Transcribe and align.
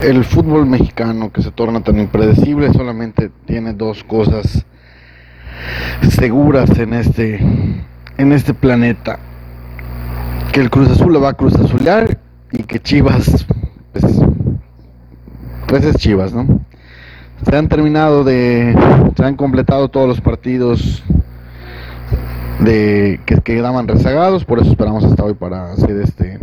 El 0.00 0.24
fútbol 0.24 0.66
mexicano 0.66 1.32
que 1.32 1.42
se 1.42 1.50
torna 1.50 1.82
tan 1.82 1.98
impredecible 1.98 2.72
solamente 2.72 3.30
tiene 3.46 3.72
dos 3.72 4.04
cosas 4.04 4.66
seguras 6.10 6.78
en 6.78 6.94
este 6.94 7.40
en 8.18 8.32
este 8.32 8.54
planeta. 8.54 9.18
Que 10.52 10.60
el 10.60 10.70
Cruz 10.70 10.90
Azul 10.90 11.12
lo 11.12 11.20
va 11.20 11.30
a 11.30 11.34
Cruz 11.34 11.54
Azulear 11.56 12.18
y 12.52 12.62
que 12.64 12.80
Chivas 12.80 13.46
pues, 13.92 14.04
pues 15.66 15.84
es 15.84 15.96
Chivas, 15.96 16.32
¿no? 16.32 16.60
Se 17.48 17.56
han 17.56 17.68
terminado 17.68 18.24
de 18.24 18.76
se 19.16 19.24
han 19.24 19.36
completado 19.36 19.88
todos 19.88 20.08
los 20.08 20.20
partidos 20.20 21.02
de 22.60 23.20
que, 23.26 23.36
quedaban 23.38 23.88
rezagados, 23.88 24.44
por 24.44 24.58
eso 24.58 24.70
esperamos 24.70 25.04
hasta 25.04 25.24
hoy 25.24 25.34
para 25.34 25.72
hacer 25.72 26.00
este 26.00 26.38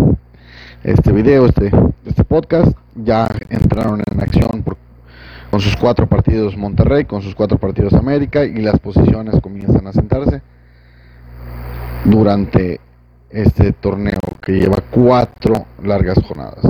este 0.83 1.11
video, 1.11 1.45
este 1.45 1.71
este 2.05 2.23
podcast. 2.23 2.71
Ya 2.95 3.27
entraron 3.49 4.01
en 4.09 4.21
acción 4.21 4.63
con 5.49 5.59
sus 5.59 5.75
cuatro 5.75 6.07
partidos 6.07 6.57
Monterrey, 6.57 7.05
con 7.05 7.21
sus 7.21 7.35
cuatro 7.35 7.57
partidos 7.57 7.93
América 7.93 8.45
y 8.45 8.61
las 8.61 8.79
posiciones 8.79 9.39
comienzan 9.41 9.87
a 9.87 9.93
sentarse 9.93 10.41
durante 12.05 12.79
este 13.29 13.71
torneo 13.73 14.19
que 14.41 14.53
lleva 14.53 14.77
cuatro 14.89 15.65
largas 15.83 16.17
jornadas. 16.23 16.63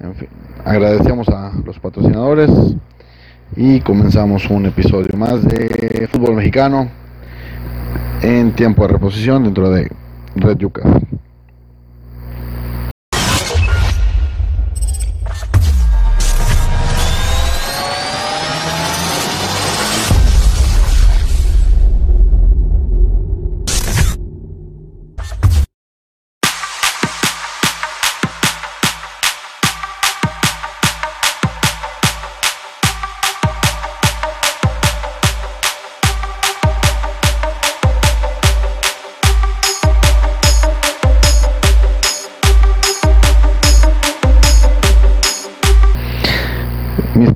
En 0.00 0.14
fin, 0.14 0.28
agradecemos 0.64 1.28
a 1.28 1.52
los 1.64 1.78
patrocinadores 1.78 2.50
y 3.56 3.80
comenzamos 3.80 4.48
un 4.50 4.66
episodio 4.66 5.16
más 5.16 5.42
de 5.44 6.08
fútbol 6.12 6.36
mexicano 6.36 6.88
en 8.22 8.52
tiempo 8.52 8.82
de 8.82 8.92
reposición 8.92 9.44
dentro 9.44 9.70
de 9.70 9.90
Red 10.36 10.58
Yucas. 10.58 10.86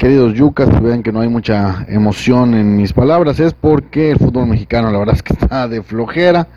Queridos 0.02 0.34
yucas, 0.34 0.68
si 0.68 0.82
ven 0.82 1.04
que 1.04 1.12
no 1.12 1.20
hay 1.20 1.28
mucha 1.28 1.86
emoción 1.86 2.54
en 2.54 2.76
mis 2.76 2.92
palabras, 2.92 3.38
es 3.38 3.54
porque 3.54 4.10
el 4.10 4.18
fútbol 4.18 4.48
mexicano 4.48 4.90
la 4.90 4.98
verdad 4.98 5.14
es 5.14 5.22
que 5.22 5.32
está 5.40 5.68
de 5.68 5.80
flojera, 5.80 6.48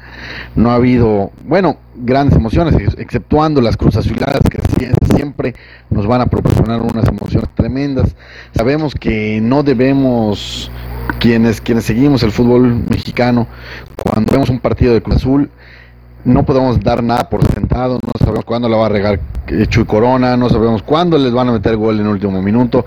no 0.55 0.71
ha 0.71 0.75
habido, 0.75 1.29
bueno, 1.43 1.77
grandes 1.95 2.35
emociones, 2.35 2.75
exceptuando 2.97 3.61
las 3.61 3.77
cruzas 3.77 4.03
azuladas 4.03 4.41
que 4.49 4.59
siempre 5.15 5.53
nos 5.91 6.07
van 6.07 6.21
a 6.21 6.25
proporcionar 6.25 6.81
unas 6.81 7.07
emociones 7.07 7.47
tremendas. 7.53 8.15
Sabemos 8.55 8.95
que 8.95 9.39
no 9.39 9.61
debemos, 9.61 10.71
quienes, 11.19 11.61
quienes 11.61 11.83
seguimos 11.83 12.23
el 12.23 12.31
fútbol 12.31 12.83
mexicano, 12.89 13.45
cuando 13.95 14.31
vemos 14.31 14.49
un 14.49 14.59
partido 14.59 14.95
de 14.95 15.03
Cruz 15.03 15.17
Azul, 15.17 15.52
no 16.23 16.43
podemos 16.43 16.80
dar 16.80 17.03
nada 17.03 17.30
por 17.30 17.45
sentado, 17.53 17.99
no 18.03 18.11
sabemos 18.17 18.43
cuándo 18.43 18.67
la 18.67 18.77
va 18.77 18.87
a 18.87 18.89
regar 18.89 19.19
Chuy 19.67 19.85
Corona, 19.85 20.35
no 20.35 20.49
sabemos 20.49 20.81
cuándo 20.81 21.19
les 21.19 21.31
van 21.31 21.49
a 21.49 21.52
meter 21.52 21.77
gol 21.77 21.99
en 21.99 22.07
el 22.07 22.13
último 22.13 22.41
minuto, 22.41 22.83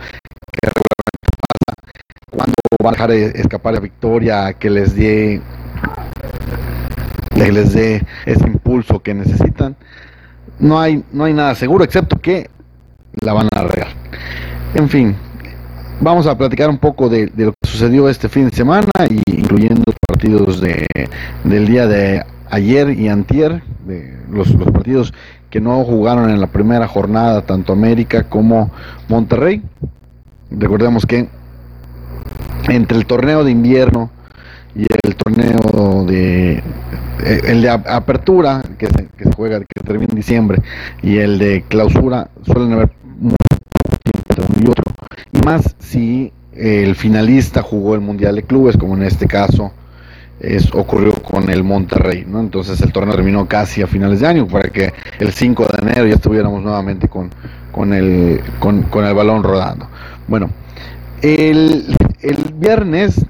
dejar 2.93 3.11
escapar 3.13 3.75
la 3.75 3.81
victoria, 3.81 4.53
que 4.55 4.71
les 4.71 4.95
dé 4.95 5.41
que 7.35 7.53
les 7.53 7.73
dé 7.73 8.05
ese 8.27 8.47
impulso 8.47 9.01
que 9.01 9.15
necesitan. 9.15 9.77
No 10.59 10.81
hay, 10.81 11.05
no 11.13 11.25
hay 11.25 11.33
nada 11.33 11.55
seguro, 11.55 11.85
excepto 11.85 12.19
que 12.19 12.51
la 13.21 13.33
van 13.33 13.49
a 13.55 13.63
regar. 13.63 13.89
En 14.75 14.89
fin, 14.89 15.15
vamos 16.01 16.27
a 16.27 16.37
platicar 16.37 16.69
un 16.69 16.79
poco 16.79 17.09
de, 17.09 17.31
lo 17.37 17.53
que 17.53 17.69
sucedió 17.69 18.09
este 18.09 18.29
fin 18.29 18.49
de 18.49 18.57
semana, 18.57 18.91
y 19.09 19.23
incluyendo 19.31 19.85
partidos 20.07 20.61
de, 20.61 20.87
del 21.45 21.67
día 21.67 21.87
de 21.87 22.25
ayer 22.51 22.91
y 22.91 23.09
antier, 23.09 23.63
de 23.87 24.19
los, 24.31 24.53
los 24.55 24.71
partidos 24.71 25.15
que 25.51 25.61
no 25.61 25.83
jugaron 25.85 26.31
en 26.31 26.41
la 26.41 26.49
primera 26.49 26.87
jornada, 26.87 27.43
tanto 27.43 27.73
América 27.73 28.25
como 28.25 28.71
Monterrey. 29.09 29.63
Recordemos 30.51 31.07
que 31.07 31.29
entre 32.69 32.99
el 32.99 33.07
torneo 33.07 33.45
de 33.45 33.51
invierno 33.51 34.11
y 34.75 34.87
el 35.05 35.17
torneo 35.17 36.05
de 36.07 36.63
eh, 37.25 37.41
el 37.47 37.63
de 37.63 37.71
apertura 37.71 38.63
que 38.79 38.87
se, 38.87 39.09
que 39.17 39.25
se 39.25 39.33
juega 39.33 39.61
que 39.61 39.83
termina 39.85 40.11
en 40.11 40.17
diciembre 40.17 40.61
y 41.03 41.19
el 41.19 41.39
de 41.39 41.65
clausura 41.69 42.29
suelen 42.45 42.73
haber 42.73 42.91
mucho 43.19 43.43
y 45.33 45.45
más 45.45 45.75
si 45.79 46.33
el 46.53 46.95
finalista 46.95 47.63
jugó 47.63 47.95
el 47.95 48.01
mundial 48.01 48.37
de 48.37 48.43
clubes 48.43 48.77
como 48.77 48.97
en 48.97 49.03
este 49.03 49.27
caso 49.27 49.73
es, 50.41 50.73
ocurrió 50.73 51.15
con 51.15 51.51
el 51.51 51.65
Monterrey, 51.65 52.25
¿no? 52.27 52.41
Entonces 52.41 52.81
el 52.81 52.93
torneo 52.93 53.15
terminó 53.15 53.49
casi 53.49 53.83
a 53.83 53.87
finales 53.87 54.21
de 54.21 54.27
año 54.29 54.47
para 54.47 54.69
que 54.69 54.93
el 55.19 55.33
5 55.33 55.67
de 55.67 55.91
enero 55.91 56.07
ya 56.07 56.15
estuviéramos 56.15 56.63
nuevamente 56.63 57.09
con, 57.09 57.31
con, 57.73 57.93
el, 57.93 58.41
con, 58.61 58.83
con 58.83 59.05
el 59.05 59.15
balón 59.15 59.43
rodando. 59.43 59.89
Bueno, 60.29 60.51
el, 61.23 61.87
el, 62.21 62.37
viernes, 62.55 63.25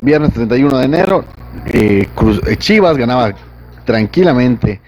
viernes 0.00 0.32
31 0.32 0.78
de 0.78 0.84
enero, 0.84 1.24
eh, 1.66 2.08
Cruz, 2.14 2.40
eh, 2.46 2.56
Chivas 2.56 2.96
ganaba 2.96 3.34
tranquilamente 3.84 4.80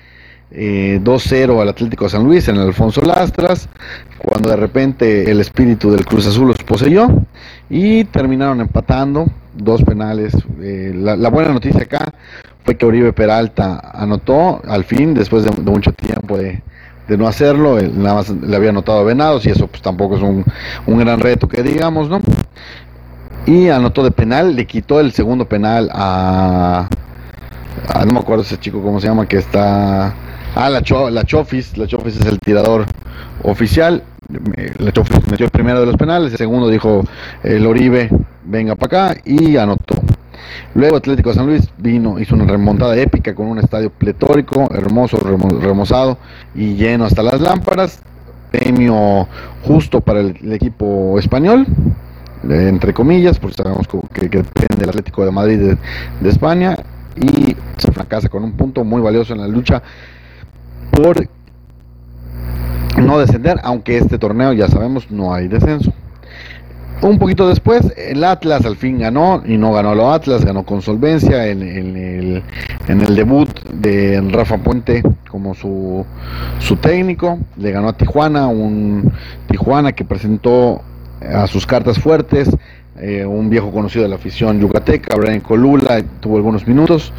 eh, 0.50 1.00
2-0 1.02 1.60
al 1.60 1.68
Atlético 1.68 2.08
San 2.08 2.24
Luis 2.24 2.48
en 2.48 2.56
Alfonso 2.56 3.02
Lastras, 3.02 3.68
cuando 4.18 4.48
de 4.50 4.56
repente 4.56 5.30
el 5.30 5.40
espíritu 5.40 5.90
del 5.90 6.04
Cruz 6.04 6.26
Azul 6.26 6.48
los 6.48 6.58
poseyó 6.58 7.08
y 7.68 8.04
terminaron 8.04 8.60
empatando 8.60 9.26
dos 9.54 9.82
penales. 9.82 10.34
Eh, 10.60 10.92
la, 10.94 11.28
buena 11.28 11.52
noticia 11.52 11.82
acá 11.82 12.12
fue 12.64 12.76
que 12.76 12.86
Oribe 12.86 13.12
Peralta 13.12 13.90
anotó 13.92 14.62
al 14.66 14.84
fin, 14.84 15.14
después 15.14 15.44
de, 15.44 15.50
de 15.50 15.70
mucho 15.70 15.92
tiempo 15.92 16.38
de, 16.38 16.62
de, 17.08 17.16
no 17.16 17.26
hacerlo, 17.26 17.78
él 17.78 17.92
nada 18.00 18.16
más 18.16 18.30
le 18.30 18.56
había 18.56 18.70
anotado 18.70 19.00
a 19.00 19.04
Venados 19.04 19.46
y 19.46 19.50
eso 19.50 19.66
pues 19.66 19.82
tampoco 19.82 20.16
es 20.16 20.22
un, 20.22 20.44
un 20.86 20.98
gran 20.98 21.20
reto 21.20 21.48
que 21.48 21.62
digamos, 21.62 22.08
¿no? 22.08 22.20
Y 23.46 23.68
anotó 23.68 24.02
de 24.02 24.10
penal, 24.10 24.56
le 24.56 24.66
quitó 24.66 25.00
el 25.00 25.12
segundo 25.12 25.46
penal 25.46 25.88
a, 25.92 26.88
no 28.04 28.12
me 28.12 28.18
acuerdo 28.18 28.42
ese 28.42 28.58
chico 28.58 28.82
cómo 28.82 29.00
se 29.00 29.06
llama, 29.06 29.26
que 29.26 29.38
está... 29.38 30.14
Ah, 30.56 30.70
la, 30.70 30.82
Cho, 30.82 31.10
la 31.10 31.22
Chofis, 31.24 31.76
la 31.76 31.86
Chofis 31.86 32.16
es 32.16 32.26
el 32.26 32.38
tirador 32.40 32.86
oficial, 33.42 34.02
la 34.78 34.90
Chofis 34.90 35.30
metió 35.30 35.44
el 35.44 35.52
primero 35.52 35.80
de 35.80 35.86
los 35.86 35.96
penales, 35.96 36.32
el 36.32 36.38
segundo 36.38 36.68
dijo 36.68 37.04
el 37.42 37.66
Oribe, 37.66 38.08
venga 38.44 38.74
para 38.74 39.10
acá 39.10 39.20
y 39.24 39.56
anotó. 39.56 39.96
Luego 40.74 40.96
Atlético 40.96 41.32
San 41.32 41.46
Luis 41.46 41.68
vino, 41.78 42.18
hizo 42.18 42.34
una 42.34 42.44
remontada 42.44 42.96
épica 42.96 43.34
con 43.34 43.46
un 43.46 43.58
estadio 43.58 43.90
pletórico, 43.90 44.68
hermoso, 44.74 45.18
remozado 45.18 46.18
y 46.54 46.74
lleno 46.74 47.04
hasta 47.04 47.22
las 47.22 47.40
lámparas. 47.40 48.02
Premio 48.50 49.28
justo 49.66 50.00
para 50.00 50.20
el, 50.20 50.52
equipo 50.52 51.18
español, 51.18 51.66
entre 52.48 52.92
comillas, 52.94 53.38
porque 53.38 53.56
sabemos 53.56 53.86
que, 53.88 54.28
depende 54.28 54.76
del 54.76 54.88
Atlético 54.88 55.24
de 55.24 55.30
Madrid 55.30 55.58
de, 55.58 55.78
de 56.20 56.28
España. 56.28 56.76
Y 57.16 57.56
se 57.78 57.92
fracasa 57.92 58.28
con 58.28 58.44
un 58.44 58.52
punto 58.52 58.84
muy 58.84 59.00
valioso 59.00 59.32
en 59.32 59.40
la 59.40 59.48
lucha 59.48 59.82
por 60.90 61.26
no 63.00 63.18
descender, 63.18 63.58
aunque 63.62 63.98
este 63.98 64.18
torneo 64.18 64.52
ya 64.52 64.68
sabemos 64.68 65.10
no 65.10 65.32
hay 65.34 65.48
descenso. 65.48 65.92
Un 67.02 67.18
poquito 67.18 67.46
después, 67.46 67.92
el 67.98 68.24
Atlas 68.24 68.64
al 68.64 68.76
fin 68.76 68.98
ganó, 68.98 69.42
y 69.44 69.58
no 69.58 69.72
ganó 69.72 69.94
lo 69.94 70.10
Atlas, 70.10 70.44
ganó 70.46 70.64
con 70.64 70.80
solvencia 70.80 71.46
en, 71.46 71.62
en, 71.62 71.96
el, 71.96 72.42
en 72.88 73.00
el, 73.02 73.14
debut 73.14 73.48
de 73.70 74.18
Rafa 74.30 74.56
Puente 74.56 75.02
como 75.30 75.54
su, 75.54 76.06
su, 76.58 76.76
técnico. 76.76 77.38
Le 77.58 77.70
ganó 77.70 77.88
a 77.88 77.92
Tijuana, 77.92 78.46
un 78.46 79.12
Tijuana 79.46 79.92
que 79.92 80.06
presentó 80.06 80.80
a 81.20 81.46
sus 81.46 81.66
cartas 81.66 81.98
fuertes, 81.98 82.48
eh, 82.98 83.26
un 83.26 83.50
viejo 83.50 83.70
conocido 83.70 84.04
de 84.04 84.08
la 84.08 84.16
afición 84.16 84.60
yucateca, 84.60 85.16
Brian 85.16 85.40
Colula, 85.40 86.02
tuvo 86.20 86.36
algunos 86.36 86.66
minutos. 86.66 87.12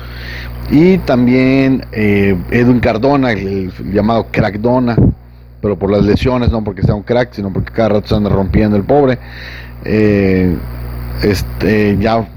Y 0.69 0.97
también 0.99 1.85
eh, 1.91 2.35
Edwin 2.51 2.79
Cardona, 2.79 3.31
el, 3.31 3.71
llamado 3.93 4.27
Crackdona, 4.31 4.95
pero 5.61 5.77
por 5.77 5.91
las 5.91 6.03
lesiones, 6.03 6.51
no 6.51 6.63
porque 6.63 6.81
sea 6.81 6.95
un 6.95 7.03
crack, 7.03 7.33
sino 7.33 7.53
porque 7.53 7.71
cada 7.71 7.89
rato 7.89 8.07
se 8.07 8.15
anda 8.15 8.29
rompiendo 8.29 8.75
el 8.75 8.83
pobre. 8.83 9.17
Eh, 9.85 10.55
este, 11.23 11.97
ya 11.99 12.27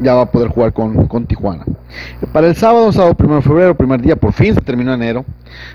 ya 0.00 0.14
va 0.14 0.22
a 0.22 0.30
poder 0.30 0.48
jugar 0.48 0.72
con, 0.72 1.06
con 1.06 1.26
Tijuana. 1.26 1.64
Para 2.32 2.46
el 2.46 2.56
sábado, 2.56 2.92
sábado 2.92 3.16
1 3.18 3.36
de 3.36 3.42
febrero, 3.42 3.74
primer 3.76 4.00
día, 4.00 4.16
por 4.16 4.32
fin 4.32 4.54
se 4.54 4.60
terminó 4.60 4.92
enero. 4.94 5.24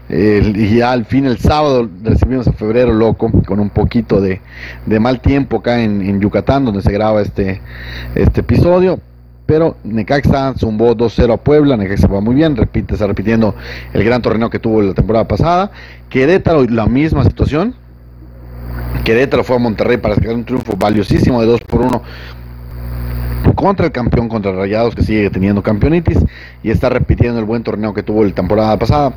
y 0.09 0.77
ya 0.77 0.91
al 0.91 1.05
fin 1.05 1.25
el 1.25 1.37
sábado 1.37 1.89
recibimos 2.03 2.47
a 2.47 2.53
febrero 2.53 2.93
loco, 2.93 3.31
con 3.45 3.59
un 3.59 3.69
poquito 3.69 4.21
de, 4.21 4.41
mal 4.99 5.21
tiempo 5.21 5.57
acá 5.57 5.81
en, 5.81 6.19
Yucatán, 6.19 6.65
donde 6.65 6.81
se 6.81 6.91
graba 6.91 7.21
este, 7.21 7.61
este 8.15 8.41
episodio. 8.41 8.99
Pero 9.45 9.75
Necaxa 9.83 10.53
zumbó 10.57 10.95
2-0 10.95 11.33
a 11.33 11.37
Puebla, 11.37 11.75
Necaxa 11.75 12.07
va 12.07 12.21
muy 12.21 12.33
bien, 12.33 12.55
repite, 12.55 12.93
está 12.93 13.07
repitiendo 13.07 13.55
el 13.91 14.03
gran 14.05 14.21
torneo 14.21 14.49
que 14.49 14.57
tuvo 14.57 14.81
la 14.81 14.93
temporada 14.93 15.27
pasada. 15.27 15.71
Querétaro, 16.09 16.63
la 16.63 16.85
misma 16.85 17.25
situación, 17.25 17.75
Querétaro 19.03 19.43
fue 19.43 19.57
a 19.57 19.59
Monterrey 19.59 19.97
para 19.97 20.15
sacar 20.15 20.33
un 20.33 20.45
triunfo 20.45 20.77
valiosísimo 20.77 21.41
de 21.41 21.47
2 21.47 21.61
por 21.61 21.81
1 21.81 22.01
contra 23.55 23.85
el 23.85 23.91
campeón, 23.91 24.29
contra 24.29 24.51
Rayados, 24.51 24.95
que 24.95 25.03
sigue 25.03 25.29
teniendo 25.29 25.61
campeonitis 25.61 26.19
y 26.63 26.71
está 26.71 26.89
repitiendo 26.89 27.39
el 27.39 27.45
buen 27.45 27.63
torneo 27.63 27.93
que 27.93 28.03
tuvo 28.03 28.23
la 28.23 28.31
temporada 28.31 28.77
pasada 28.77 29.13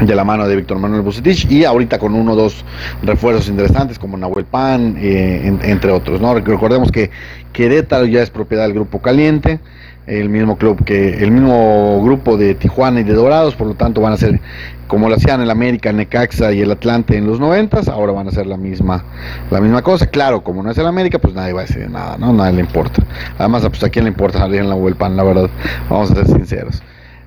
de 0.00 0.14
la 0.14 0.24
mano 0.24 0.46
de 0.46 0.54
Víctor 0.54 0.78
Manuel 0.78 1.02
Bucetich 1.02 1.50
y 1.50 1.64
ahorita 1.64 1.98
con 1.98 2.14
uno 2.14 2.32
o 2.32 2.36
dos 2.36 2.64
refuerzos 3.02 3.48
interesantes 3.48 3.98
como 3.98 4.16
Nahuel 4.16 4.44
Pan, 4.44 4.96
eh, 4.98 5.58
entre 5.62 5.90
otros. 5.90 6.20
¿no? 6.20 6.34
Recordemos 6.34 6.92
que 6.92 7.10
Querétaro 7.52 8.06
ya 8.06 8.22
es 8.22 8.30
propiedad 8.30 8.64
del 8.64 8.74
Grupo 8.74 9.00
Caliente, 9.00 9.58
el 10.08 10.28
mismo 10.28 10.56
club 10.56 10.84
que 10.84 11.22
el 11.22 11.30
mismo 11.30 12.02
grupo 12.02 12.36
de 12.36 12.54
Tijuana 12.54 13.00
y 13.00 13.04
de 13.04 13.12
Dorados, 13.12 13.54
por 13.54 13.66
lo 13.66 13.74
tanto 13.74 14.00
van 14.00 14.14
a 14.14 14.16
ser 14.16 14.40
como 14.86 15.08
lo 15.08 15.16
hacían 15.16 15.42
el 15.42 15.50
América, 15.50 15.92
Necaxa 15.92 16.52
y 16.52 16.62
el 16.62 16.70
Atlante 16.70 17.16
en 17.16 17.26
los 17.26 17.38
noventas, 17.38 17.88
ahora 17.88 18.12
van 18.12 18.26
a 18.26 18.30
ser 18.30 18.46
la 18.46 18.56
misma, 18.56 19.04
la 19.50 19.60
misma 19.60 19.82
cosa. 19.82 20.06
Claro, 20.06 20.42
como 20.42 20.62
no 20.62 20.70
es 20.70 20.78
el 20.78 20.86
América, 20.86 21.18
pues 21.18 21.34
nadie 21.34 21.52
va 21.52 21.60
a 21.60 21.64
decir 21.64 21.88
nada, 21.90 22.16
¿no? 22.16 22.32
Nadie 22.32 22.54
le 22.54 22.60
importa. 22.62 23.02
Además, 23.38 23.66
pues 23.68 23.84
a 23.84 23.90
quién 23.90 24.06
le 24.06 24.10
importa 24.10 24.38
salir 24.38 24.60
en 24.60 24.68
la 24.70 24.74
vuelta, 24.74 25.08
la 25.10 25.22
verdad, 25.22 25.50
vamos 25.90 26.10
a 26.10 26.14
ser 26.14 26.26
sinceros. 26.26 26.82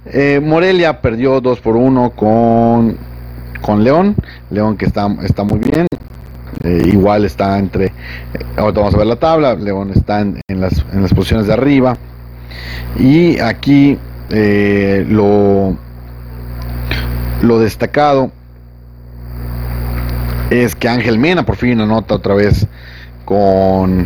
Eh, 0.06 0.42
Morelia 0.44 1.00
perdió 1.00 1.40
2 1.40 1.62
por 1.62 1.76
1 1.76 2.10
con, 2.16 2.98
con 3.62 3.84
León, 3.84 4.16
León 4.50 4.76
que 4.76 4.86
está, 4.86 5.08
está 5.24 5.44
muy 5.44 5.60
bien, 5.60 5.86
eh, 6.64 6.82
igual 6.88 7.26
está 7.26 7.60
entre, 7.60 7.86
eh, 7.86 7.92
ahorita 8.58 8.80
vamos 8.80 8.96
a 8.96 8.98
ver 8.98 9.08
la 9.08 9.16
tabla, 9.18 9.54
León 9.54 9.92
está 9.96 10.22
en, 10.22 10.42
las, 10.48 10.84
en 10.92 11.04
las 11.04 11.14
posiciones 11.14 11.46
de 11.46 11.54
arriba, 11.54 11.96
y 12.98 13.40
aquí 13.40 13.98
lo 14.34 15.78
lo 17.42 17.60
destacado 17.60 18.32
es 20.52 20.76
que 20.76 20.88
Ángel 20.88 21.18
Mena 21.18 21.46
por 21.46 21.56
fin 21.56 21.80
anota 21.80 22.16
otra 22.16 22.36
vez 22.36 22.68
con, 23.26 24.06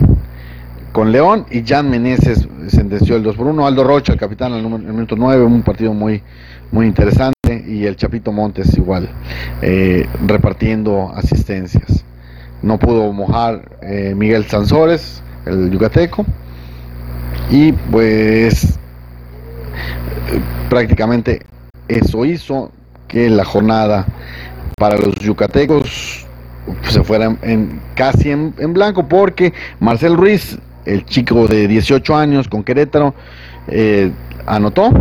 con 0.92 1.12
León 1.12 1.46
y 1.50 1.64
Jan 1.66 1.90
Meneses 1.90 2.48
sentenció 2.68 3.16
el 3.16 3.24
2 3.24 3.36
por 3.36 3.48
1. 3.48 3.66
Aldo 3.66 3.84
Rocha, 3.84 4.14
el 4.14 4.20
capitán, 4.20 4.54
el, 4.54 4.64
minuto 4.64 5.16
9, 5.18 5.44
un 5.44 5.64
partido 5.64 5.94
muy, 5.94 6.22
muy 6.72 6.86
interesante. 6.86 7.34
Y 7.68 7.86
el 7.86 7.96
Chapito 7.96 8.32
Montes 8.32 8.76
igual, 8.78 9.10
eh, 9.62 10.08
repartiendo 10.26 11.12
asistencias. 11.14 12.04
No 12.62 12.80
pudo 12.80 13.12
mojar 13.12 13.78
eh, 13.82 14.14
Miguel 14.16 14.46
Sansores, 14.46 15.22
el 15.46 15.72
yucateco. 15.72 16.26
Y 17.50 17.72
pues 17.72 18.78
prácticamente 20.70 21.46
eso 21.88 22.26
hizo 22.26 22.72
que 23.08 23.30
la 23.30 23.46
jornada 23.46 24.06
para 24.78 24.98
los 24.98 25.16
yucatecos 25.16 26.26
se 26.90 27.04
fuera 27.04 27.38
en, 27.44 27.80
casi 27.96 28.32
en, 28.32 28.74
blanco 28.74 29.08
porque 29.08 29.54
Marcel 29.80 30.18
Ruiz, 30.18 30.58
el 30.86 31.06
chico 31.06 31.48
de 31.48 31.68
18 31.68 32.16
años 32.16 32.48
con 32.48 32.64
Querétaro, 32.64 33.14
eh, 33.68 34.12
anotó. 34.46 34.92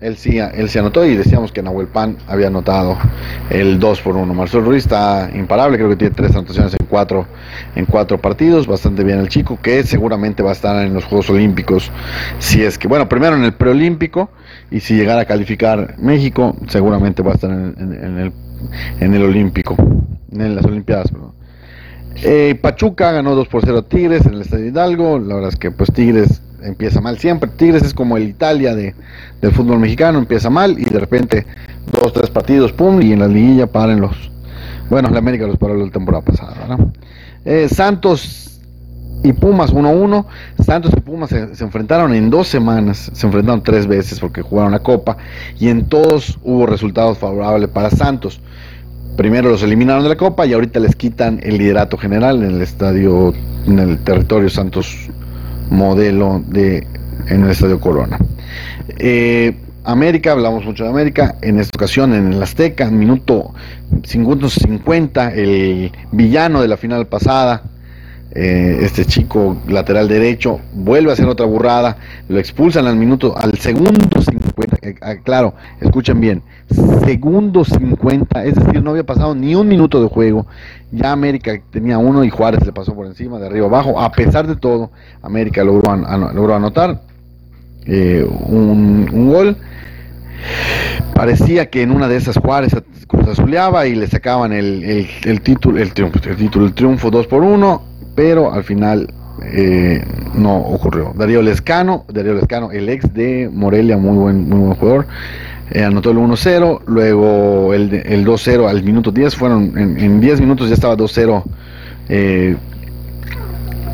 Él 0.00 0.16
sí, 0.16 0.38
él 0.38 0.68
se 0.68 0.78
anotó 0.78 1.04
y 1.04 1.16
decíamos 1.16 1.50
que 1.50 1.60
Nahuel 1.60 1.88
Pan 1.88 2.18
había 2.28 2.46
anotado 2.46 2.96
el 3.50 3.80
2 3.80 4.00
por 4.00 4.16
1. 4.16 4.32
Marcel 4.32 4.64
Ruiz 4.64 4.84
está 4.84 5.28
imparable, 5.34 5.76
creo 5.76 5.90
que 5.90 5.96
tiene 5.96 6.14
tres 6.14 6.30
anotaciones 6.36 6.76
en 6.78 6.86
cuatro, 6.86 7.26
en 7.74 7.84
cuatro 7.84 8.20
partidos, 8.20 8.68
bastante 8.68 9.02
bien 9.02 9.18
el 9.18 9.28
chico, 9.28 9.58
que 9.60 9.82
seguramente 9.82 10.40
va 10.40 10.50
a 10.50 10.52
estar 10.52 10.86
en 10.86 10.94
los 10.94 11.04
Juegos 11.04 11.30
Olímpicos. 11.30 11.90
Si 12.38 12.62
es 12.62 12.78
que, 12.78 12.86
bueno, 12.86 13.08
primero 13.08 13.34
en 13.34 13.42
el 13.42 13.54
preolímpico 13.54 14.30
y 14.70 14.78
si 14.78 14.94
llegara 14.94 15.22
a 15.22 15.24
calificar 15.24 15.96
México, 15.98 16.56
seguramente 16.68 17.22
va 17.22 17.32
a 17.32 17.34
estar 17.34 17.50
en, 17.50 18.18
el, 18.18 18.32
en 19.00 19.14
el 19.14 19.22
Olímpico, 19.24 19.74
en 20.30 20.54
las 20.54 20.64
Olimpiadas. 20.64 21.10
Eh, 22.22 22.56
Pachuca 22.60 23.12
ganó 23.12 23.34
2 23.34 23.48
por 23.48 23.64
0 23.64 23.78
a 23.78 23.88
Tigres 23.88 24.26
en 24.26 24.34
el 24.34 24.42
Estadio 24.42 24.66
Hidalgo. 24.66 25.18
La 25.18 25.34
verdad 25.34 25.50
es 25.50 25.56
que 25.56 25.70
pues 25.70 25.92
Tigres 25.92 26.42
empieza 26.62 27.00
mal 27.00 27.18
siempre. 27.18 27.50
Tigres 27.50 27.82
es 27.82 27.94
como 27.94 28.16
el 28.16 28.28
Italia 28.28 28.74
de, 28.74 28.94
del 29.40 29.52
fútbol 29.52 29.78
mexicano, 29.78 30.18
empieza 30.18 30.50
mal 30.50 30.78
y 30.78 30.84
de 30.84 30.98
repente 30.98 31.46
dos, 32.00 32.12
tres 32.12 32.30
partidos, 32.30 32.72
pum, 32.72 33.00
y 33.02 33.12
en 33.12 33.20
la 33.20 33.28
liguilla 33.28 33.66
paren 33.66 34.00
los... 34.00 34.30
Bueno, 34.90 35.10
la 35.10 35.18
América 35.18 35.46
los 35.46 35.58
paró 35.58 35.74
la 35.74 35.90
temporada 35.90 36.24
pasada. 36.24 36.78
Eh, 37.44 37.68
Santos 37.68 38.48
y 39.22 39.32
Pumas 39.32 39.72
1-1. 39.72 40.24
Santos 40.64 40.92
y 40.96 41.00
Pumas 41.00 41.30
se, 41.30 41.64
enfrentaron 41.64 42.14
en 42.14 42.30
dos 42.30 42.48
semanas, 42.48 43.10
se 43.12 43.26
enfrentaron 43.26 43.62
tres 43.62 43.86
veces 43.86 44.20
porque 44.20 44.42
jugaron 44.42 44.72
la 44.72 44.80
Copa 44.80 45.16
y 45.58 45.68
en 45.68 45.86
todos 45.86 46.38
hubo 46.42 46.66
resultados 46.66 47.18
favorables 47.18 47.68
para 47.68 47.90
Santos. 47.90 48.40
Primero 49.16 49.50
los 49.50 49.62
eliminaron 49.62 50.04
de 50.04 50.10
la 50.10 50.16
Copa 50.16 50.46
y 50.46 50.52
ahorita 50.52 50.78
les 50.78 50.94
quitan 50.94 51.40
el 51.42 51.58
liderato 51.58 51.96
general 51.96 52.42
en 52.42 52.52
el 52.52 52.62
estadio, 52.62 53.34
en 53.66 53.78
el 53.80 53.98
territorio 53.98 54.48
Santos 54.48 55.10
modelo 55.70 56.42
de 56.46 56.86
en 57.28 57.44
el 57.44 57.50
estadio 57.50 57.80
Corona. 57.80 58.18
Eh, 58.98 59.54
América, 59.84 60.32
hablamos 60.32 60.64
mucho 60.64 60.84
de 60.84 60.90
América, 60.90 61.36
en 61.40 61.58
esta 61.58 61.78
ocasión 61.78 62.12
en 62.12 62.32
el 62.34 62.42
Azteca, 62.42 62.90
minuto 62.90 63.54
50, 64.04 65.34
el 65.34 65.92
villano 66.12 66.60
de 66.60 66.68
la 66.68 66.76
final 66.76 67.06
pasada, 67.06 67.62
eh, 68.32 68.80
este 68.82 69.06
chico 69.06 69.56
lateral 69.66 70.06
derecho 70.06 70.60
vuelve 70.74 71.10
a 71.10 71.14
hacer 71.14 71.26
otra 71.26 71.46
burrada, 71.46 71.96
lo 72.28 72.38
expulsan 72.38 72.86
al 72.86 72.96
minuto, 72.96 73.34
al 73.38 73.58
segundo 73.58 74.20
50, 74.20 74.47
eh, 74.82 74.94
ah, 75.00 75.16
claro, 75.22 75.54
escuchen 75.80 76.20
bien, 76.20 76.42
segundo 77.04 77.64
50, 77.64 78.44
es 78.44 78.54
decir, 78.54 78.82
no 78.82 78.90
había 78.90 79.04
pasado 79.04 79.34
ni 79.34 79.54
un 79.54 79.68
minuto 79.68 80.02
de 80.02 80.08
juego, 80.08 80.46
ya 80.90 81.12
América 81.12 81.52
tenía 81.70 81.98
uno 81.98 82.24
y 82.24 82.30
Juárez 82.30 82.64
le 82.64 82.72
pasó 82.72 82.94
por 82.94 83.06
encima, 83.06 83.38
de 83.38 83.46
arriba 83.46 83.66
abajo, 83.66 84.00
a 84.00 84.10
pesar 84.12 84.46
de 84.46 84.56
todo, 84.56 84.90
América 85.22 85.64
logró, 85.64 85.94
logró 85.96 86.54
anotar 86.54 87.00
eh, 87.86 88.26
un, 88.46 89.30
gol. 89.30 89.56
Parecía 91.14 91.68
que 91.68 91.82
en 91.82 91.90
una 91.90 92.06
de 92.06 92.16
esas 92.16 92.36
Juárez 92.36 92.72
Cruz 93.08 93.26
Azuleaba 93.26 93.86
y 93.86 93.96
le 93.96 94.06
sacaban 94.06 94.52
el, 94.52 95.08
el, 95.24 95.40
título, 95.40 95.80
el 95.80 95.92
triunfo, 95.92 96.20
el 96.28 96.36
título, 96.36 96.66
el 96.66 96.74
triunfo 96.74 97.10
2 97.10 97.26
por 97.26 97.42
1 97.42 97.82
pero 98.18 98.52
al 98.52 98.64
final 98.64 99.14
eh, 99.42 100.04
no 100.34 100.56
ocurrió. 100.56 101.12
Darío 101.14 101.42
Lescano, 101.42 102.04
Darío 102.12 102.34
Lescano, 102.34 102.70
el 102.72 102.88
ex 102.88 103.12
de 103.12 103.50
Morelia, 103.52 103.96
muy 103.96 104.16
buen, 104.16 104.48
muy 104.48 104.58
buen 104.58 104.74
jugador, 104.74 105.06
eh, 105.70 105.84
anotó 105.84 106.10
el 106.10 106.18
1-0, 106.18 106.82
luego 106.86 107.74
el, 107.74 107.92
el 107.92 108.26
2-0 108.26 108.68
al 108.68 108.82
minuto 108.82 109.10
10, 109.10 109.36
fueron 109.36 109.76
en, 109.76 110.20
10 110.20 110.40
minutos 110.40 110.68
ya 110.68 110.74
estaba 110.74 110.96
2-0 110.96 111.42
eh, 112.08 112.56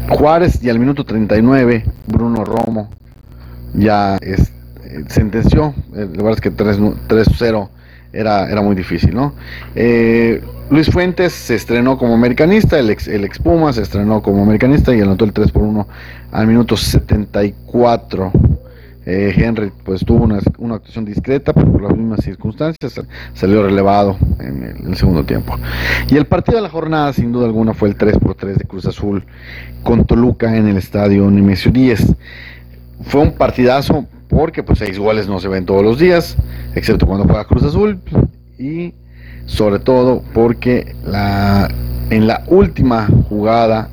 Juárez 0.08 0.62
y 0.62 0.70
al 0.70 0.78
minuto 0.78 1.04
39 1.04 1.84
Bruno 2.06 2.44
Romo 2.44 2.90
ya 3.72 4.18
sentenció, 5.08 5.74
la 5.92 6.04
verdad 6.04 6.34
es 6.34 6.40
que 6.40 6.52
3-0 6.52 7.68
era, 8.14 8.50
era 8.50 8.62
muy 8.62 8.74
difícil, 8.74 9.14
¿no? 9.14 9.34
Luis 10.70 10.90
Fuentes 10.90 11.34
se 11.34 11.56
estrenó 11.56 11.98
como 11.98 12.14
americanista, 12.14 12.78
el 12.78 12.88
ex, 12.88 13.06
el 13.06 13.28
Puma 13.42 13.72
se 13.72 13.82
estrenó 13.82 14.22
como 14.22 14.42
americanista 14.42 14.94
y 14.94 15.00
anotó 15.02 15.26
el 15.26 15.32
3 15.32 15.52
por 15.52 15.62
1 15.62 15.86
al 16.32 16.46
minuto 16.46 16.76
74. 16.76 18.32
Eh, 19.06 19.34
Henry 19.36 19.70
pues 19.84 20.02
tuvo 20.02 20.24
una, 20.24 20.38
actuación 20.38 21.04
discreta, 21.04 21.52
pero 21.52 21.70
por 21.70 21.82
las 21.82 21.94
mismas 21.94 22.24
circunstancias 22.24 22.98
salió 23.34 23.62
relevado 23.62 24.16
en 24.40 24.86
el, 24.86 24.96
segundo 24.96 25.24
tiempo. 25.24 25.56
Y 26.08 26.16
el 26.16 26.24
partido 26.24 26.56
de 26.56 26.62
la 26.62 26.70
jornada, 26.70 27.12
sin 27.12 27.30
duda 27.30 27.44
alguna, 27.44 27.74
fue 27.74 27.90
el 27.90 27.96
3 27.96 28.16
por 28.16 28.34
3 28.34 28.56
de 28.56 28.64
Cruz 28.64 28.86
Azul 28.86 29.22
con 29.82 30.06
Toluca 30.06 30.56
en 30.56 30.68
el 30.68 30.78
estadio 30.78 31.30
Nemesio 31.30 31.70
10. 31.70 32.14
Fue 33.02 33.20
un 33.20 33.32
partidazo 33.32 34.06
porque 34.34 34.64
pues 34.64 34.80
seis 34.80 34.98
goles 34.98 35.28
no 35.28 35.38
se 35.38 35.46
ven 35.46 35.64
todos 35.64 35.84
los 35.84 35.98
días, 35.98 36.36
excepto 36.74 37.06
cuando 37.06 37.24
juega 37.24 37.44
Cruz 37.44 37.62
Azul. 37.62 38.00
Y 38.58 38.92
sobre 39.46 39.78
todo 39.78 40.22
porque 40.34 40.96
la, 41.06 41.68
en 42.10 42.26
la 42.26 42.42
última 42.48 43.08
jugada 43.28 43.88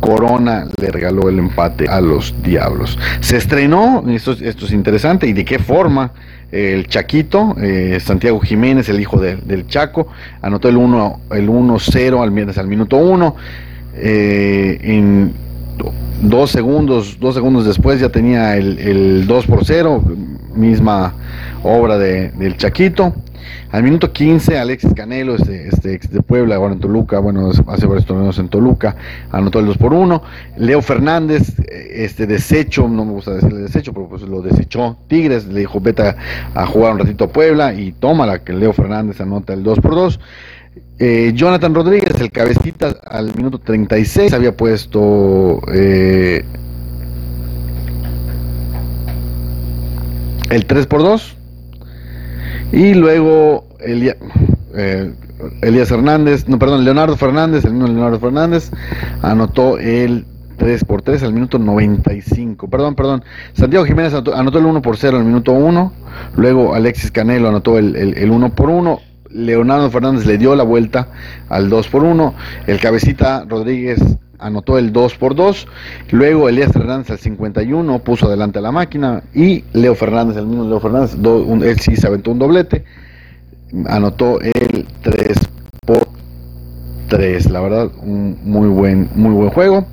Corona 0.00 0.66
le 0.80 0.90
regaló 0.90 1.28
el 1.28 1.38
empate 1.38 1.86
a 1.88 2.00
los 2.00 2.34
Diablos. 2.42 2.98
Se 3.20 3.36
estrenó, 3.36 4.04
esto, 4.08 4.32
esto 4.32 4.66
es 4.66 4.72
interesante, 4.72 5.28
y 5.28 5.32
de 5.32 5.44
qué 5.44 5.60
forma 5.60 6.12
el 6.50 6.88
Chaquito, 6.88 7.54
eh, 7.60 7.98
Santiago 8.00 8.40
Jiménez, 8.40 8.88
el 8.88 9.00
hijo 9.00 9.20
del 9.20 9.66
Chaco, 9.68 10.08
anotó 10.42 10.68
el 10.68 10.76
1-0 10.76 11.20
el 11.32 12.48
al, 12.48 12.58
al 12.58 12.66
minuto 12.68 12.96
1. 12.96 13.36
Eh, 13.96 14.78
dos 16.22 16.50
segundos, 16.50 17.18
dos 17.20 17.34
segundos 17.34 17.64
después 17.64 18.00
ya 18.00 18.08
tenía 18.08 18.56
el, 18.56 18.78
el 18.78 19.26
2 19.26 19.46
por 19.46 19.64
0, 19.64 20.02
misma 20.54 21.14
obra 21.62 21.98
de, 21.98 22.30
del 22.30 22.56
Chaquito. 22.56 23.14
Al 23.70 23.82
minuto 23.82 24.12
15, 24.12 24.56
Alexis 24.56 24.94
Canelo, 24.94 25.34
este, 25.34 25.68
este 25.68 25.94
ex 25.94 26.08
de 26.10 26.22
Puebla, 26.22 26.54
ahora 26.54 26.74
en 26.74 26.80
Toluca, 26.80 27.18
bueno, 27.18 27.50
hace 27.66 27.86
varios 27.86 28.06
torneos 28.06 28.38
en 28.38 28.48
Toluca, 28.48 28.96
anotó 29.32 29.58
el 29.58 29.66
2 29.66 29.78
por 29.78 29.92
1. 29.92 30.22
Leo 30.58 30.80
Fernández, 30.80 31.54
este 31.68 32.26
desecho, 32.26 32.88
no 32.88 33.04
me 33.04 33.12
gusta 33.12 33.32
decirle 33.32 33.60
desecho, 33.60 33.92
pero 33.92 34.08
pues 34.08 34.22
lo 34.22 34.42
desechó 34.42 34.96
Tigres, 35.08 35.46
le 35.46 35.60
dijo 35.60 35.80
vete 35.80 36.14
a, 36.54 36.66
jugar 36.66 36.92
un 36.92 37.00
ratito 37.00 37.24
a 37.24 37.28
Puebla 37.28 37.74
y 37.74 37.92
tómala, 37.92 38.44
que 38.44 38.52
Leo 38.52 38.72
Fernández 38.72 39.20
anota 39.20 39.52
el 39.52 39.64
2 39.64 39.80
por 39.80 39.94
2. 39.96 40.20
Eh, 40.98 41.32
Jonathan 41.34 41.74
Rodríguez, 41.74 42.20
el 42.20 42.30
cabecita, 42.30 42.94
al 43.06 43.34
minuto 43.34 43.58
36 43.58 44.32
había 44.32 44.56
puesto 44.56 45.60
eh, 45.72 46.44
el 50.50 50.66
3 50.66 50.86
por 50.86 51.02
2 51.02 51.36
y 52.72 52.94
luego 52.94 53.66
eh, 53.80 55.12
Elías 55.62 55.90
Hernández, 55.90 56.48
no, 56.48 56.58
perdón, 56.58 56.84
Leonardo 56.84 57.16
Fernández, 57.16 57.64
el 57.64 57.72
mismo 57.72 57.88
Leonardo 57.88 58.20
Fernández, 58.20 58.70
anotó 59.22 59.78
el 59.78 60.24
3 60.56 60.84
por 60.84 61.02
3 61.02 61.22
al 61.22 61.32
minuto 61.32 61.58
95. 61.58 62.68
Perdón, 62.68 62.94
perdón. 62.94 63.24
Santiago 63.54 63.84
Jiménez 63.84 64.14
anotó, 64.14 64.58
el 64.58 64.64
1 64.64 64.82
por 64.82 64.96
0 64.96 65.18
al 65.18 65.24
minuto 65.24 65.52
1. 65.52 65.92
Luego 66.36 66.74
Alexis 66.74 67.10
Canelo 67.10 67.48
anotó 67.48 67.78
el, 67.78 67.96
el, 67.96 68.30
1 68.30 68.54
por 68.54 68.70
1. 68.70 69.00
Leonardo 69.34 69.90
Fernández 69.90 70.24
le 70.26 70.38
dio 70.38 70.54
la 70.54 70.62
vuelta 70.62 71.08
al 71.48 71.68
2 71.68 71.88
por 71.88 72.04
1. 72.04 72.34
El 72.66 72.80
cabecita 72.80 73.44
Rodríguez 73.46 74.00
anotó 74.38 74.78
el 74.78 74.92
2 74.92 75.16
por 75.16 75.34
2. 75.34 75.66
Luego 76.12 76.48
Elías 76.48 76.74
Hernández 76.74 77.10
al 77.10 77.18
51 77.18 77.98
puso 77.98 78.26
adelante 78.26 78.60
a 78.60 78.62
la 78.62 78.72
máquina. 78.72 79.22
Y 79.34 79.64
Leo 79.72 79.94
Fernández, 79.94 80.36
el 80.36 80.46
mismo 80.46 80.64
Leo 80.64 80.80
Fernández, 80.80 81.16
él 81.16 81.80
sí 81.80 81.96
se 81.96 82.06
aventó 82.06 82.30
un 82.30 82.38
doblete. 82.38 82.84
Anotó 83.86 84.40
el 84.40 84.86
3 85.02 85.38
por 85.84 86.08
3. 87.08 87.50
La 87.50 87.60
verdad, 87.60 87.90
un 88.02 88.38
muy 88.44 88.68
buen, 88.68 89.10
muy 89.14 89.32
buen 89.32 89.50
juego. 89.50 89.86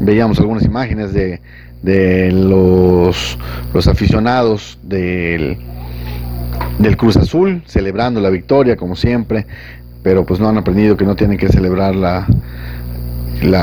Veíamos 0.00 0.38
algunas 0.40 0.64
imágenes 0.64 1.12
de, 1.12 1.40
de 1.82 2.32
los, 2.32 3.38
los 3.72 3.86
aficionados 3.86 4.78
del, 4.82 5.56
del 6.78 6.96
Cruz 6.96 7.16
Azul 7.16 7.62
celebrando 7.66 8.20
la 8.20 8.30
victoria 8.30 8.76
como 8.76 8.96
siempre 8.96 9.46
pero 10.02 10.24
pues 10.24 10.38
no 10.38 10.48
han 10.48 10.58
aprendido 10.58 10.96
que 10.96 11.04
no 11.04 11.16
tienen 11.16 11.36
que 11.36 11.48
celebrar 11.48 11.96
la, 11.96 12.26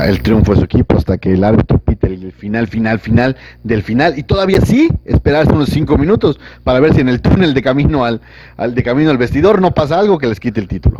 el 0.06 0.22
triunfo 0.22 0.52
de 0.52 0.58
su 0.58 0.64
equipo 0.64 0.96
hasta 0.96 1.16
que 1.16 1.32
el 1.32 1.42
árbitro 1.42 1.78
pite 1.78 2.06
el 2.06 2.32
final, 2.32 2.66
final, 2.66 2.98
final 2.98 3.36
del 3.62 3.82
final 3.82 4.18
y 4.18 4.24
todavía 4.24 4.60
sí 4.60 4.90
esperarse 5.04 5.52
unos 5.52 5.70
cinco 5.70 5.96
minutos 5.96 6.38
para 6.62 6.80
ver 6.80 6.94
si 6.94 7.00
en 7.00 7.08
el 7.08 7.20
túnel 7.20 7.54
de 7.54 7.62
camino 7.62 8.04
al, 8.04 8.20
al 8.56 8.74
de 8.74 8.82
camino 8.82 9.10
al 9.10 9.18
vestidor 9.18 9.62
no 9.62 9.72
pasa 9.72 9.98
algo 9.98 10.18
que 10.18 10.26
les 10.26 10.38
quite 10.38 10.60
el 10.60 10.68
título 10.68 10.98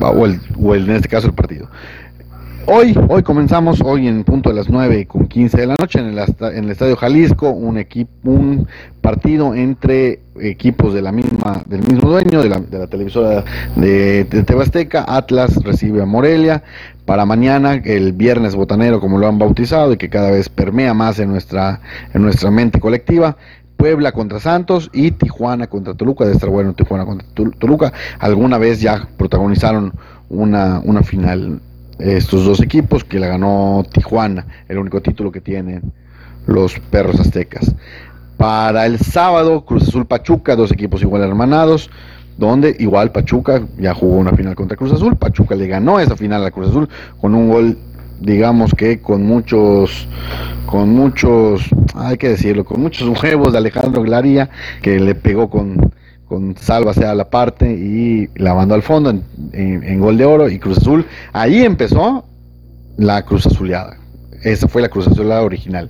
o, 0.00 0.26
el, 0.26 0.40
o 0.60 0.74
el, 0.74 0.88
en 0.88 0.96
este 0.96 1.08
caso 1.08 1.26
el 1.26 1.34
partido. 1.34 1.68
Hoy, 2.70 2.94
hoy 3.08 3.22
comenzamos, 3.22 3.80
hoy 3.80 4.08
en 4.08 4.24
punto 4.24 4.50
de 4.50 4.54
las 4.54 4.68
9 4.68 5.06
con 5.06 5.26
15 5.26 5.56
de 5.56 5.66
la 5.68 5.74
noche 5.80 6.00
en 6.00 6.08
el, 6.08 6.18
en 6.18 6.64
el 6.64 6.70
Estadio 6.70 6.96
Jalisco, 6.96 7.48
un 7.48 7.78
equipo, 7.78 8.28
un 8.28 8.68
partido 9.00 9.54
entre 9.54 10.20
equipos 10.38 10.92
de 10.92 11.00
la 11.00 11.10
misma, 11.10 11.62
del 11.64 11.80
mismo 11.80 12.10
dueño, 12.10 12.42
de 12.42 12.50
la, 12.50 12.60
de 12.60 12.78
la 12.78 12.86
televisora 12.86 13.42
de, 13.74 14.24
de 14.24 14.42
Tebasteca, 14.42 15.06
Atlas 15.08 15.64
recibe 15.64 16.02
a 16.02 16.04
Morelia, 16.04 16.62
para 17.06 17.24
mañana, 17.24 17.72
el 17.72 18.12
viernes 18.12 18.54
botanero, 18.54 19.00
como 19.00 19.16
lo 19.16 19.26
han 19.28 19.38
bautizado, 19.38 19.94
y 19.94 19.96
que 19.96 20.10
cada 20.10 20.30
vez 20.30 20.50
permea 20.50 20.92
más 20.92 21.18
en 21.20 21.30
nuestra, 21.30 21.80
en 22.12 22.20
nuestra 22.20 22.50
mente 22.50 22.80
colectiva, 22.80 23.38
Puebla 23.78 24.12
contra 24.12 24.40
Santos 24.40 24.90
y 24.92 25.12
Tijuana 25.12 25.68
contra 25.68 25.94
Toluca, 25.94 26.26
de 26.26 26.32
estar 26.32 26.50
bueno 26.50 26.74
Tijuana 26.74 27.06
contra 27.06 27.26
Toluca. 27.58 27.94
Alguna 28.18 28.58
vez 28.58 28.82
ya 28.82 29.08
protagonizaron 29.16 29.94
una, 30.28 30.82
una 30.84 31.02
final 31.02 31.62
estos 31.98 32.44
dos 32.44 32.60
equipos 32.60 33.04
que 33.04 33.18
la 33.18 33.28
ganó 33.28 33.84
Tijuana, 33.92 34.46
el 34.68 34.78
único 34.78 35.00
título 35.00 35.32
que 35.32 35.40
tienen 35.40 35.92
los 36.46 36.78
perros 36.90 37.20
aztecas. 37.20 37.74
Para 38.36 38.86
el 38.86 38.98
sábado, 38.98 39.64
Cruz 39.64 39.88
Azul 39.88 40.06
Pachuca, 40.06 40.54
dos 40.54 40.70
equipos 40.70 41.02
igual 41.02 41.22
hermanados, 41.22 41.90
donde 42.36 42.76
igual 42.78 43.10
Pachuca 43.10 43.66
ya 43.78 43.94
jugó 43.94 44.16
una 44.16 44.32
final 44.32 44.54
contra 44.54 44.76
Cruz 44.76 44.92
Azul, 44.92 45.16
Pachuca 45.16 45.56
le 45.56 45.66
ganó 45.66 45.98
esa 45.98 46.16
final 46.16 46.44
a 46.46 46.50
Cruz 46.50 46.68
Azul 46.68 46.88
con 47.20 47.34
un 47.34 47.48
gol 47.50 47.78
digamos 48.20 48.74
que 48.74 49.00
con 49.00 49.24
muchos 49.24 50.08
con 50.66 50.90
muchos 50.90 51.62
hay 51.94 52.16
que 52.16 52.30
decirlo 52.30 52.64
con 52.64 52.80
muchos 52.80 53.22
huevos 53.22 53.52
de 53.52 53.58
Alejandro 53.58 54.02
Glaría 54.02 54.50
que 54.82 54.98
le 54.98 55.14
pegó 55.14 55.48
con 55.48 55.92
con 56.28 56.56
salva 56.56 56.92
sea 56.92 57.14
la 57.14 57.30
parte 57.30 57.70
y 57.72 58.28
la 58.36 58.54
mandó 58.54 58.74
al 58.74 58.82
fondo 58.82 59.10
en, 59.52 60.00
gol 60.00 60.18
de 60.18 60.24
oro 60.24 60.48
y 60.48 60.58
Cruz 60.58 60.78
Azul. 60.78 61.06
Ahí 61.32 61.64
empezó 61.64 62.24
la 62.98 63.22
Cruz 63.22 63.46
Azuleada. 63.46 63.96
Esa 64.42 64.68
fue 64.68 64.82
la 64.82 64.88
Cruz 64.88 65.08
Azuleada 65.08 65.42
original. 65.42 65.88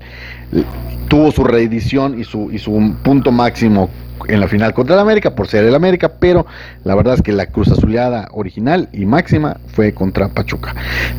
Tuvo 1.09 1.33
su 1.33 1.45
reedición 1.45 2.18
y 2.18 2.25
su, 2.25 2.50
y 2.52 2.59
su 2.59 2.95
punto 3.02 3.33
máximo 3.33 3.90
en 4.28 4.40
la 4.40 4.49
final 4.49 4.75
contra 4.75 4.95
el 4.95 5.00
América 5.00 5.35
por 5.35 5.49
ser 5.49 5.64
el 5.64 5.75
América, 5.75 6.12
pero 6.21 6.47
la 6.85 6.95
verdad 6.95 7.14
es 7.14 7.23
que 7.23 7.33
la 7.33 7.47
Cruz 7.47 7.68
Azuleada 7.71 8.28
original 8.33 8.88
y 8.92 9.07
máxima 9.07 9.59
fue 9.73 9.92
contra 9.92 10.28
Pachuca. 10.28 10.75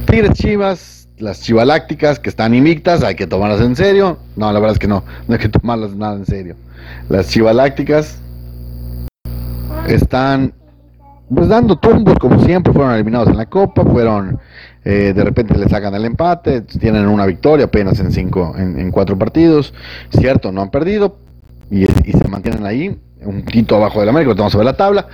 Tigres 0.06 0.34
Chivas, 0.34 1.10
las 1.18 1.42
Chivalácticas 1.42 2.20
que 2.20 2.30
están 2.30 2.54
invictas, 2.54 3.04
hay 3.04 3.16
que 3.16 3.28
tomarlas 3.28 3.62
en 3.62 3.76
serio. 3.76 4.18
No, 4.38 4.52
la 4.54 4.60
verdad 4.60 4.74
es 4.74 4.80
que 4.80 4.88
no, 4.88 5.04
no 5.28 5.34
hay 5.34 5.40
que 5.40 5.50
tomarlas 5.50 5.94
nada 5.96 6.16
en 6.16 6.26
serio. 6.26 6.56
Las 7.10 7.30
Chivalácticas 7.30 8.22
están 9.88 10.54
pues 11.34 11.48
dando 11.48 11.78
tumbos 11.78 12.18
como 12.18 12.44
siempre, 12.44 12.74
fueron 12.74 12.94
eliminados 12.94 13.30
en 13.30 13.38
la 13.38 13.46
Copa, 13.46 13.84
fueron 13.84 14.40
eh, 14.84 15.14
de 15.16 15.24
repente 15.24 15.58
le 15.58 15.68
sacan 15.68 15.94
el 15.94 16.06
empate, 16.06 16.62
tienen 16.62 17.08
una 17.08 17.26
victoria 17.26 17.66
apenas 17.66 18.00
en 18.00 18.12
cinco, 18.12 18.56
en, 18.58 18.90
cuatro 18.92 19.18
partidos, 19.18 19.74
cierto, 20.10 20.52
no 20.52 20.62
han 20.62 20.72
perdido 20.72 21.18
y, 21.70 21.86
se 21.86 22.28
mantienen 22.28 22.66
ahí, 22.66 22.98
un 23.22 23.44
poquito 23.44 23.76
abajo 23.76 24.00
del 24.00 24.10
América, 24.10 24.34
vamos 24.36 24.56
a 24.56 24.58
ver 24.58 24.66
la 24.66 24.78
tabla. 24.78 25.08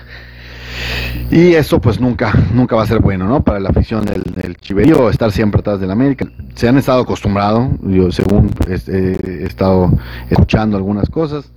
Y 1.31 1.53
eso 1.53 1.79
pues 1.79 1.99
nunca, 1.99 2.33
nunca 2.53 2.75
va 2.75 2.83
a 2.83 2.87
ser 2.87 2.99
bueno, 2.99 3.27
¿no? 3.27 3.43
Para 3.43 3.59
la 3.59 3.69
afición 3.69 4.05
del, 4.05 4.23
del 4.23 4.57
Chiverío, 4.57 5.09
estar 5.09 5.31
siempre 5.31 5.61
atrás 5.61 5.79
del 5.79 5.89
América. 5.89 6.27
Se 6.53 6.67
han 6.67 6.77
estado 6.77 7.01
acostumbrados, 7.01 7.69
yo 7.81 8.11
según 8.11 8.51
he 8.67 9.45
estado 9.45 9.91
escuchando 10.29 10.77
algunas 10.77 11.09
cosas, 11.09 11.51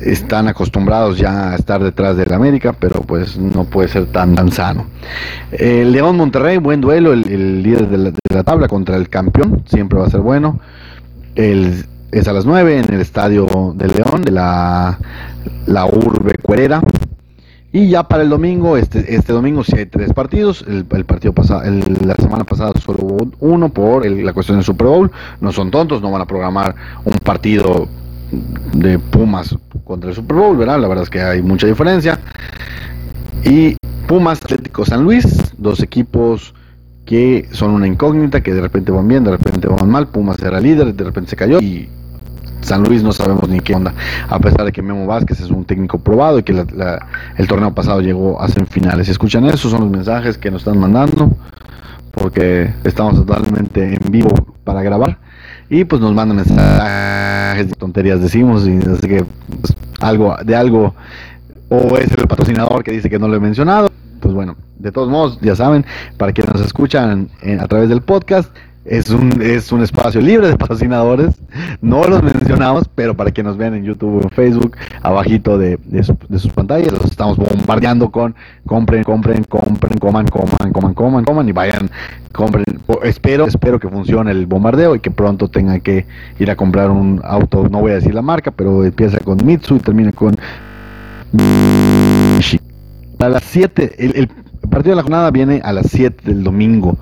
están 0.00 0.48
acostumbrados 0.48 1.18
ya 1.18 1.52
a 1.52 1.56
estar 1.56 1.82
detrás 1.82 2.16
del 2.16 2.32
América, 2.32 2.74
pero 2.78 3.00
pues 3.00 3.38
no 3.38 3.64
puede 3.64 3.88
ser 3.88 4.06
tan, 4.06 4.34
tan 4.34 4.52
sano. 4.52 4.86
El 5.52 5.92
León 5.92 6.16
Monterrey, 6.16 6.58
buen 6.58 6.80
duelo, 6.80 7.12
el, 7.12 7.62
líder 7.62 7.88
de 7.88 8.12
la, 8.32 8.42
tabla 8.42 8.68
contra 8.68 8.96
el 8.96 9.08
campeón, 9.08 9.62
siempre 9.66 9.98
va 9.98 10.06
a 10.06 10.10
ser 10.10 10.20
bueno. 10.20 10.60
El, 11.34 11.86
es 12.12 12.28
a 12.28 12.32
las 12.32 12.44
9 12.46 12.80
en 12.80 12.94
el 12.94 13.00
estadio 13.00 13.74
de 13.74 13.88
León, 13.88 14.22
de 14.22 14.32
la, 14.32 14.98
la 15.66 15.86
Urbe 15.86 16.34
Cuerera. 16.42 16.82
Y 17.72 17.88
ya 17.88 18.04
para 18.04 18.22
el 18.22 18.30
domingo, 18.30 18.76
este, 18.78 19.14
este 19.14 19.32
domingo 19.34 19.62
sí 19.62 19.76
hay 19.76 19.86
tres 19.86 20.12
partidos. 20.14 20.64
El, 20.66 20.84
partido 21.04 21.34
pasado, 21.34 21.62
la 22.04 22.14
semana 22.14 22.44
pasada 22.44 22.72
solo 22.80 22.98
hubo 23.02 23.30
uno 23.40 23.68
por 23.68 24.06
la 24.06 24.32
cuestión 24.32 24.56
del 24.58 24.64
Super 24.64 24.86
Bowl. 24.86 25.10
No 25.40 25.52
son 25.52 25.70
tontos, 25.70 26.00
no 26.00 26.10
van 26.10 26.22
a 26.22 26.26
programar 26.26 26.74
un 27.04 27.14
partido 27.18 27.86
de 28.72 28.98
Pumas 28.98 29.56
contra 29.84 30.10
el 30.10 30.16
Super 30.16 30.36
Bowl, 30.36 30.56
¿verdad? 30.56 30.80
La 30.80 30.88
verdad 30.88 31.04
es 31.04 31.10
que 31.10 31.20
hay 31.20 31.42
mucha 31.42 31.66
diferencia. 31.66 32.18
Y 33.44 33.76
Pumas 34.06 34.42
Atlético 34.42 34.84
San 34.84 35.04
Luis, 35.04 35.52
dos 35.58 35.82
equipos 35.82 36.54
que 37.04 37.48
son 37.52 37.70
una 37.70 37.86
incógnita, 37.86 38.42
que 38.42 38.52
de 38.52 38.60
repente 38.60 38.90
van 38.90 39.06
bien, 39.06 39.24
de 39.24 39.30
repente 39.32 39.68
van 39.68 39.88
mal. 39.88 40.08
Pumas 40.08 40.40
era 40.42 40.60
líder, 40.60 40.94
de 40.94 41.04
repente 41.04 41.30
se 41.30 41.36
cayó 41.36 41.60
y 41.60 41.88
San 42.62 42.82
Luis 42.82 43.02
no 43.02 43.12
sabemos 43.12 43.48
ni 43.48 43.60
qué 43.60 43.74
onda, 43.74 43.94
a 44.28 44.40
pesar 44.40 44.64
de 44.64 44.72
que 44.72 44.82
Memo 44.82 45.06
Vázquez 45.06 45.40
es 45.40 45.50
un 45.50 45.64
técnico 45.64 45.98
probado 45.98 46.40
y 46.40 46.42
que 46.42 46.52
el 46.52 47.46
torneo 47.46 47.72
pasado 47.72 48.00
llegó 48.00 48.40
a 48.40 48.48
semifinales. 48.48 49.08
Escuchan 49.08 49.44
eso, 49.46 49.68
son 49.70 49.82
los 49.82 49.90
mensajes 49.90 50.36
que 50.36 50.50
nos 50.50 50.62
están 50.62 50.78
mandando, 50.78 51.30
porque 52.10 52.74
estamos 52.82 53.14
totalmente 53.14 53.94
en 53.94 54.10
vivo 54.10 54.30
para 54.64 54.82
grabar 54.82 55.18
y 55.68 55.84
pues 55.84 56.00
nos 56.00 56.14
mandan 56.14 56.36
mensajes 56.36 57.76
tonterías 57.78 58.20
decimos 58.20 58.66
y 58.66 58.76
así 58.78 59.08
que 59.08 59.24
pues, 59.60 59.74
algo 60.00 60.36
de 60.44 60.56
algo. 60.56 60.94
O 61.68 61.96
es 61.96 62.12
el 62.12 62.28
patrocinador 62.28 62.84
que 62.84 62.92
dice 62.92 63.10
que 63.10 63.18
no 63.18 63.26
lo 63.26 63.36
he 63.36 63.40
mencionado. 63.40 63.90
Pues 64.20 64.32
bueno 64.32 64.56
de 64.78 64.92
todos 64.92 65.08
modos 65.08 65.38
ya 65.40 65.56
saben 65.56 65.84
para 66.16 66.32
quienes 66.32 66.54
nos 66.54 66.64
escuchan 66.64 67.28
a 67.60 67.66
través 67.66 67.88
del 67.88 68.02
podcast 68.02 68.54
es 68.88 69.10
un, 69.10 69.42
es 69.42 69.72
un 69.72 69.82
espacio 69.82 70.20
libre 70.20 70.48
de 70.48 70.56
patrocinadores. 70.56 71.34
No 71.80 72.04
los 72.04 72.22
mencionamos, 72.22 72.88
pero 72.94 73.16
para 73.16 73.30
que 73.30 73.42
nos 73.42 73.56
vean 73.56 73.74
en 73.74 73.84
YouTube 73.84 74.18
o 74.18 74.22
en 74.22 74.30
Facebook, 74.30 74.76
abajito 75.02 75.58
de, 75.58 75.78
de, 75.84 76.02
sus 76.02 76.52
pantallas, 76.52 76.92
los 76.92 77.04
estamos 77.04 77.36
bombardeando 77.36 78.10
con 78.10 78.34
compren, 78.66 79.02
compren, 79.04 79.44
compren, 79.44 79.98
coman, 79.98 80.26
coman, 80.26 80.72
coman, 80.72 80.94
coman, 80.94 81.24
coman 81.24 81.48
y 81.48 81.52
vayan, 81.52 81.90
compren. 82.32 82.64
Espero, 83.02 83.46
espero 83.46 83.80
que 83.80 83.88
funcione 83.88 84.30
el 84.30 84.46
bombardeo 84.46 84.94
y 84.94 85.00
que 85.00 85.10
pronto 85.10 85.48
tengan 85.48 85.80
que 85.80 86.06
ir 86.38 86.50
a 86.50 86.56
comprar 86.56 86.90
un 86.90 87.20
auto, 87.24 87.68
no 87.68 87.80
voy 87.80 87.92
a 87.92 87.96
decir 87.96 88.14
la 88.14 88.22
marca, 88.22 88.50
pero 88.50 88.84
empieza 88.84 89.18
con 89.18 89.44
Mitsu 89.44 89.76
y 89.76 89.80
termina 89.80 90.12
con 90.12 90.36
a 93.18 93.28
las 93.28 93.44
7, 93.44 93.94
el, 93.98 94.16
el 94.16 94.28
partido 94.68 94.92
de 94.92 94.96
la 94.96 95.02
jornada 95.02 95.30
viene 95.30 95.60
a 95.64 95.72
las 95.72 95.86
7 95.90 96.22
del 96.24 96.44
domingo. 96.44 96.98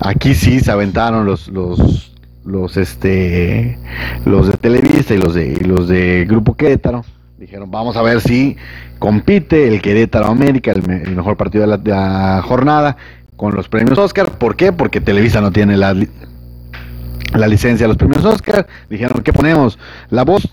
Aquí 0.00 0.34
sí 0.34 0.60
se 0.60 0.72
aventaron 0.72 1.26
los 1.26 1.48
los 1.48 2.12
los 2.44 2.76
este 2.76 3.78
los 4.24 4.48
de 4.48 4.56
Televisa 4.56 5.14
y 5.14 5.18
los 5.18 5.34
de 5.34 5.56
los 5.60 5.88
de 5.88 6.24
Grupo 6.26 6.56
Querétaro. 6.56 7.04
Dijeron, 7.38 7.70
vamos 7.70 7.96
a 7.96 8.02
ver 8.02 8.20
si 8.20 8.56
compite 8.98 9.68
el 9.68 9.80
Querétaro 9.80 10.26
América, 10.26 10.72
el, 10.72 10.82
mejor 10.82 11.36
partido 11.38 11.66
de 11.66 11.90
la, 11.90 12.42
jornada, 12.42 12.98
con 13.36 13.54
los 13.54 13.68
premios 13.68 13.98
Oscar. 13.98 14.38
¿Por 14.38 14.56
qué? 14.56 14.72
Porque 14.72 15.00
Televisa 15.00 15.40
no 15.40 15.50
tiene 15.50 15.78
la, 15.78 15.94
la 15.94 17.48
licencia 17.48 17.84
de 17.84 17.88
los 17.88 17.96
premios 17.96 18.24
Oscar. 18.26 18.66
Dijeron, 18.90 19.22
¿qué 19.22 19.32
ponemos? 19.32 19.78
La 20.10 20.22
voz 20.24 20.50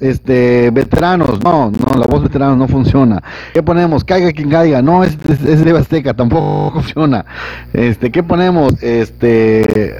este 0.00 0.70
veteranos, 0.70 1.42
no, 1.42 1.70
no, 1.70 1.98
la 1.98 2.06
voz 2.06 2.22
veteranos 2.22 2.56
no 2.56 2.66
funciona. 2.68 3.22
¿Qué 3.52 3.62
ponemos? 3.62 4.02
Caiga 4.04 4.32
quien 4.32 4.50
caiga, 4.50 4.82
no, 4.82 5.04
es, 5.04 5.16
es, 5.28 5.64
de 5.64 5.76
Azteca, 5.76 6.14
tampoco 6.14 6.70
funciona. 6.74 7.24
Este, 7.72 8.10
¿qué 8.10 8.22
ponemos? 8.22 8.82
Este, 8.82 9.96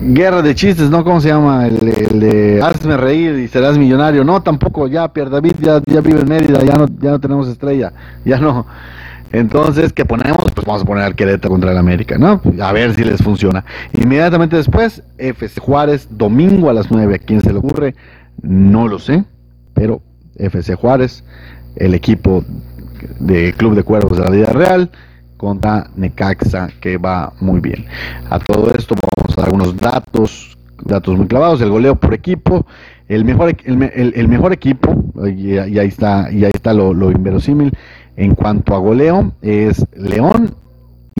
guerra 0.00 0.42
de 0.42 0.54
chistes, 0.54 0.90
¿no? 0.90 1.04
¿Cómo 1.04 1.20
se 1.20 1.28
llama? 1.28 1.66
El, 1.66 2.20
de 2.20 2.60
hazme 2.62 2.96
reír 2.96 3.38
y 3.38 3.48
serás 3.48 3.76
millonario, 3.76 4.24
no, 4.24 4.42
tampoco, 4.42 4.86
ya, 4.86 5.12
Pierre 5.12 5.30
David 5.30 5.54
ya, 5.60 5.82
ya 5.86 6.00
vive 6.00 6.20
en 6.20 6.28
Mérida, 6.28 6.62
ya 6.64 6.74
no, 6.74 6.86
ya 7.00 7.10
no 7.10 7.20
tenemos 7.20 7.48
estrella, 7.48 7.92
ya 8.24 8.38
no. 8.38 8.66
Entonces, 9.32 9.92
¿qué 9.92 10.04
ponemos? 10.04 10.44
Pues 10.52 10.66
vamos 10.66 10.82
a 10.82 10.84
poner 10.84 11.04
al 11.04 11.14
Querétaro 11.14 11.50
contra 11.50 11.70
el 11.70 11.78
América, 11.78 12.18
¿no? 12.18 12.40
A 12.60 12.72
ver 12.72 12.94
si 12.94 13.04
les 13.04 13.22
funciona. 13.22 13.64
Inmediatamente 13.92 14.56
después, 14.56 15.04
FC 15.18 15.60
Juárez, 15.60 16.08
domingo 16.10 16.68
a 16.68 16.72
las 16.72 16.90
9. 16.90 17.14
¿A 17.14 17.18
quién 17.18 17.40
se 17.40 17.52
le 17.52 17.60
ocurre? 17.60 17.94
No 18.42 18.88
lo 18.88 18.98
sé, 18.98 19.24
pero 19.74 20.00
FC 20.36 20.74
Juárez, 20.74 21.24
el 21.76 21.94
equipo 21.94 22.44
de 23.18 23.52
Club 23.54 23.74
de 23.74 23.82
Cuervos 23.82 24.18
de 24.18 24.24
la 24.24 24.30
vida 24.30 24.46
real, 24.46 24.90
contra 25.36 25.90
Necaxa, 25.96 26.68
que 26.80 26.98
va 26.98 27.32
muy 27.40 27.60
bien. 27.60 27.86
A 28.28 28.38
todo 28.38 28.72
esto 28.74 28.94
vamos 29.16 29.38
a 29.38 29.42
dar 29.42 29.54
unos 29.54 29.76
datos, 29.76 30.58
datos 30.84 31.16
muy 31.16 31.26
clavados, 31.26 31.60
el 31.62 31.70
goleo 31.70 31.96
por 31.96 32.12
equipo, 32.12 32.66
el 33.08 33.24
mejor, 33.24 33.56
el, 33.64 34.28
mejor 34.28 34.52
equipo, 34.52 34.94
y, 35.26 35.56
ahí 35.56 35.88
está, 35.88 36.30
y 36.30 36.44
ahí 36.44 36.52
está 36.54 36.74
lo, 36.74 36.92
lo 36.92 37.10
inverosímil, 37.10 37.72
en 38.16 38.34
cuanto 38.34 38.74
a 38.74 38.78
goleo, 38.78 39.32
es 39.40 39.84
León 39.94 40.54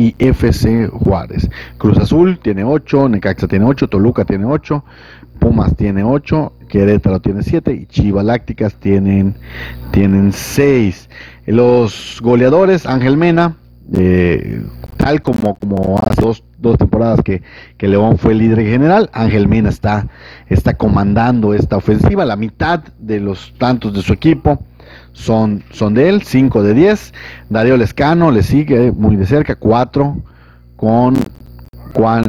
y 0.00 0.14
FC 0.18 0.88
Juárez. 0.88 1.50
Cruz 1.76 1.98
Azul 1.98 2.38
tiene 2.38 2.64
8, 2.64 3.10
Necaxa 3.10 3.46
tiene 3.46 3.66
8, 3.66 3.86
Toluca 3.88 4.24
tiene 4.24 4.46
8, 4.46 4.82
Pumas 5.38 5.76
tiene 5.76 6.02
8, 6.02 6.54
Querétaro 6.70 7.20
tiene 7.20 7.42
7 7.42 7.70
y 7.74 7.84
Chivalácticas 7.84 8.76
tienen, 8.76 9.34
tienen 9.90 10.32
6. 10.32 11.10
Los 11.44 12.18
goleadores, 12.22 12.86
Ángel 12.86 13.18
Mena, 13.18 13.56
eh, 13.92 14.64
tal 14.96 15.20
como, 15.20 15.54
como 15.56 15.98
hace 15.98 16.22
dos, 16.22 16.44
dos 16.56 16.78
temporadas 16.78 17.20
que, 17.22 17.42
que, 17.76 17.86
León 17.86 18.16
fue 18.16 18.34
líder 18.34 18.64
general, 18.64 19.10
Ángel 19.12 19.48
Mena 19.48 19.68
está, 19.68 20.08
está 20.48 20.78
comandando 20.78 21.52
esta 21.52 21.76
ofensiva, 21.76 22.24
la 22.24 22.36
mitad 22.36 22.84
de 22.98 23.20
los 23.20 23.52
tantos 23.58 23.92
de 23.92 24.00
su 24.00 24.14
equipo 24.14 24.64
son, 25.12 25.62
son 25.70 25.94
de 25.94 26.08
él, 26.08 26.22
5 26.22 26.62
de 26.62 26.74
10. 26.74 27.12
Darío 27.48 27.76
Lescano 27.76 28.30
le 28.30 28.42
sigue 28.42 28.92
muy 28.92 29.16
de 29.16 29.26
cerca, 29.26 29.54
4 29.54 30.16
con, 30.76 31.14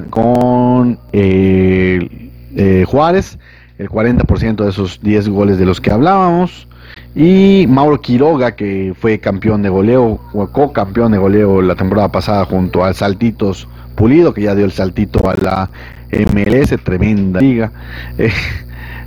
con, 0.09 0.99
eh, 1.13 2.29
eh, 2.55 2.85
Juárez, 2.87 3.39
el 3.77 3.89
40% 3.89 4.63
de 4.63 4.69
esos 4.69 4.99
10 5.01 5.29
goles 5.29 5.57
de 5.57 5.65
los 5.65 5.79
que 5.79 5.91
hablábamos. 5.91 6.67
Y 7.15 7.65
Mauro 7.67 8.01
Quiroga, 8.01 8.55
que 8.55 8.93
fue 8.99 9.19
campeón 9.19 9.61
de 9.61 9.69
goleo, 9.69 10.19
o 10.33 10.47
co-campeón 10.47 11.11
de 11.11 11.17
goleo 11.17 11.61
la 11.61 11.75
temporada 11.75 12.11
pasada 12.11 12.45
junto 12.45 12.83
al 12.83 12.95
Saltitos 12.95 13.67
Pulido, 13.95 14.33
que 14.33 14.43
ya 14.43 14.55
dio 14.55 14.65
el 14.65 14.71
saltito 14.71 15.29
a 15.29 15.35
la 15.35 15.69
MLS, 16.11 16.75
tremenda 16.83 17.39
liga. 17.39 17.71
Eh, 18.17 18.31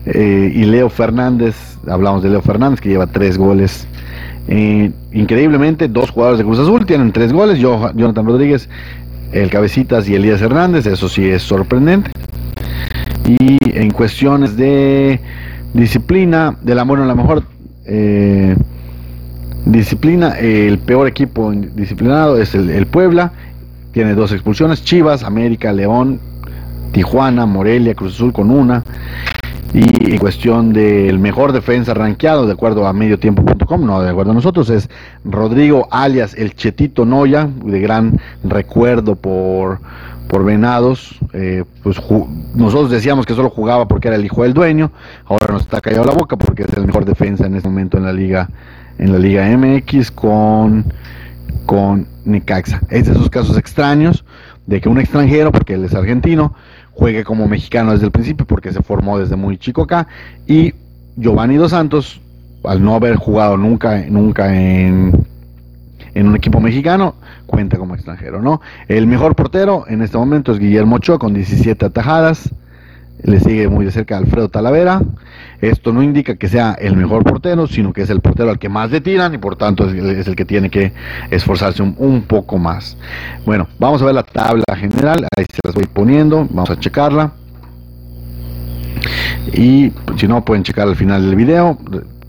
y 0.06 0.64
Leo 0.64 0.90
Fernández, 0.90 1.78
hablamos 1.88 2.22
de 2.22 2.30
Leo 2.30 2.42
Fernández, 2.42 2.80
que 2.80 2.90
lleva 2.90 3.06
tres 3.06 3.38
goles. 3.38 3.86
Eh, 4.46 4.92
increíblemente, 5.12 5.88
dos 5.88 6.10
jugadores 6.10 6.38
de 6.38 6.44
Cruz 6.44 6.58
Azul 6.58 6.84
tienen 6.84 7.12
tres 7.12 7.32
goles, 7.32 7.58
Jonathan 7.58 8.26
Rodríguez, 8.26 8.68
el 9.32 9.50
Cabecitas 9.50 10.08
y 10.08 10.14
Elías 10.14 10.42
Hernández, 10.42 10.86
eso 10.86 11.08
sí 11.08 11.24
es 11.28 11.42
sorprendente. 11.42 12.10
Y 13.26 13.58
en 13.76 13.90
cuestiones 13.90 14.56
de 14.56 15.20
disciplina, 15.72 16.56
de 16.62 16.74
la 16.74 16.84
bueno 16.84 17.04
a 17.04 17.06
la 17.06 17.14
mejor 17.14 17.42
eh, 17.86 18.54
disciplina, 19.64 20.38
el 20.38 20.78
peor 20.78 21.08
equipo 21.08 21.50
disciplinado 21.52 22.36
es 22.38 22.54
el, 22.54 22.86
Puebla, 22.86 23.32
tiene 23.92 24.14
dos 24.14 24.32
expulsiones, 24.32 24.84
Chivas, 24.84 25.22
América, 25.22 25.72
León, 25.72 26.20
Tijuana, 26.92 27.46
Morelia, 27.46 27.94
Cruz 27.94 28.14
Azul 28.14 28.32
con 28.32 28.50
una. 28.50 28.84
Y 29.74 30.12
en 30.12 30.18
cuestión 30.18 30.72
del 30.72 31.18
mejor 31.18 31.50
defensa 31.50 31.94
rankeado, 31.94 32.46
de 32.46 32.52
acuerdo 32.52 32.86
a 32.86 32.92
mediotiempo.com, 32.92 33.84
no 33.84 34.00
de 34.00 34.08
acuerdo 34.08 34.30
a 34.30 34.34
nosotros, 34.34 34.70
es 34.70 34.88
Rodrigo 35.24 35.88
alias 35.90 36.34
el 36.34 36.54
Chetito 36.54 37.04
Noya, 37.04 37.48
de 37.64 37.80
gran 37.80 38.20
recuerdo 38.44 39.16
por, 39.16 39.80
por 40.28 40.44
Venados. 40.44 41.18
Eh, 41.32 41.64
pues 41.82 42.00
nosotros 42.54 42.88
decíamos 42.88 43.26
que 43.26 43.34
solo 43.34 43.50
jugaba 43.50 43.88
porque 43.88 44.06
era 44.06 44.16
el 44.16 44.24
hijo 44.24 44.44
del 44.44 44.54
dueño, 44.54 44.92
ahora 45.26 45.48
nos 45.52 45.62
está 45.62 45.80
callado 45.80 46.04
la 46.04 46.14
boca 46.14 46.36
porque 46.36 46.62
es 46.62 46.72
el 46.76 46.86
mejor 46.86 47.04
defensa 47.04 47.44
en 47.44 47.56
este 47.56 47.68
momento 47.68 47.98
en 47.98 48.04
la 48.04 48.12
liga, 48.12 48.48
en 48.98 49.10
la 49.10 49.18
liga 49.18 49.44
MX 49.56 50.12
con, 50.12 50.84
con 51.66 52.06
Necaxa. 52.24 52.80
Es 52.90 53.06
de 53.06 53.12
esos 53.14 53.28
casos 53.28 53.58
extraños 53.58 54.24
de 54.66 54.80
que 54.80 54.88
un 54.88 55.00
extranjero, 55.00 55.50
porque 55.50 55.74
él 55.74 55.84
es 55.84 55.94
argentino, 55.94 56.54
juegue 56.94 57.24
como 57.24 57.46
mexicano 57.46 57.92
desde 57.92 58.06
el 58.06 58.12
principio 58.12 58.46
porque 58.46 58.72
se 58.72 58.82
formó 58.82 59.18
desde 59.18 59.36
muy 59.36 59.58
chico 59.58 59.82
acá. 59.82 60.06
Y 60.46 60.74
Giovanni 61.16 61.56
Dos 61.56 61.70
Santos 61.70 62.20
al 62.64 62.82
no 62.82 62.94
haber 62.94 63.16
jugado 63.16 63.56
nunca 63.56 64.02
nunca 64.08 64.54
en, 64.54 65.12
en 66.14 66.26
un 66.26 66.36
equipo 66.36 66.60
mexicano 66.60 67.14
cuenta 67.46 67.76
como 67.76 67.94
extranjero 67.94 68.40
no 68.40 68.60
el 68.88 69.06
mejor 69.06 69.36
portero 69.36 69.84
en 69.86 70.02
este 70.02 70.16
momento 70.16 70.52
es 70.52 70.58
Guillermo 70.58 70.96
Ochoa 70.96 71.18
con 71.18 71.34
17 71.34 71.84
atajadas 71.84 72.50
le 73.22 73.40
sigue 73.40 73.68
muy 73.68 73.84
de 73.84 73.90
cerca 73.90 74.16
Alfredo 74.16 74.48
Talavera. 74.48 75.00
Esto 75.60 75.92
no 75.92 76.02
indica 76.02 76.36
que 76.36 76.48
sea 76.48 76.72
el 76.72 76.96
mejor 76.96 77.24
portero, 77.24 77.66
sino 77.66 77.92
que 77.92 78.02
es 78.02 78.10
el 78.10 78.20
portero 78.20 78.50
al 78.50 78.58
que 78.58 78.68
más 78.68 78.90
le 78.90 79.00
tiran 79.00 79.32
y 79.34 79.38
por 79.38 79.56
tanto 79.56 79.88
es, 79.88 80.26
el 80.26 80.36
que 80.36 80.44
tiene 80.44 80.68
que 80.68 80.92
esforzarse 81.30 81.82
un, 81.82 82.22
poco 82.22 82.58
más. 82.58 82.96
Bueno, 83.46 83.68
vamos 83.78 84.02
a 84.02 84.06
ver 84.06 84.14
la 84.14 84.22
tabla 84.22 84.64
general, 84.76 85.26
ahí 85.36 85.46
se 85.50 85.60
las 85.64 85.74
voy 85.74 85.86
poniendo, 85.86 86.46
vamos 86.50 86.70
a 86.70 86.78
checarla. 86.78 87.32
Y 89.52 89.92
si 90.16 90.26
no, 90.26 90.44
pueden 90.44 90.64
checar 90.64 90.88
al 90.88 90.96
final 90.96 91.24
del 91.26 91.36
video, 91.36 91.78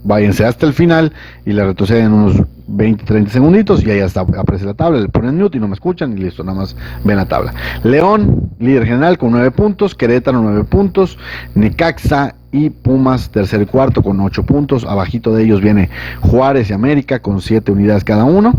váyanse 0.02 0.44
hasta 0.44 0.66
el 0.66 0.72
final 0.72 1.12
y 1.44 1.52
la 1.52 1.64
retroceden 1.64 2.12
unos 2.12 2.42
20, 2.68 3.04
30 3.04 3.30
segunditos 3.30 3.84
y 3.84 3.90
ahí 3.90 4.00
está, 4.00 4.20
aparece 4.20 4.64
la 4.64 4.74
tabla, 4.74 5.00
le 5.00 5.08
ponen 5.08 5.38
mute 5.38 5.58
y 5.58 5.60
no 5.60 5.68
me 5.68 5.74
escuchan 5.74 6.12
y 6.16 6.20
listo, 6.20 6.42
nada 6.42 6.58
más 6.58 6.76
ven 7.04 7.16
la 7.16 7.26
tabla. 7.26 7.54
León, 7.84 8.50
líder 8.58 8.86
general 8.86 9.18
con 9.18 9.30
9 9.32 9.50
puntos, 9.52 9.94
Querétaro 9.94 10.40
9 10.40 10.64
puntos, 10.64 11.18
Necaxa 11.54 12.34
y 12.52 12.70
Pumas 12.70 13.30
tercer 13.30 13.62
y 13.62 13.66
cuarto 13.66 14.02
con 14.02 14.20
8 14.20 14.42
puntos, 14.44 14.84
abajito 14.84 15.34
de 15.34 15.44
ellos 15.44 15.60
viene 15.60 15.90
Juárez 16.22 16.70
y 16.70 16.72
América 16.72 17.20
con 17.20 17.40
7 17.40 17.70
unidades 17.70 18.04
cada 18.04 18.24
uno. 18.24 18.54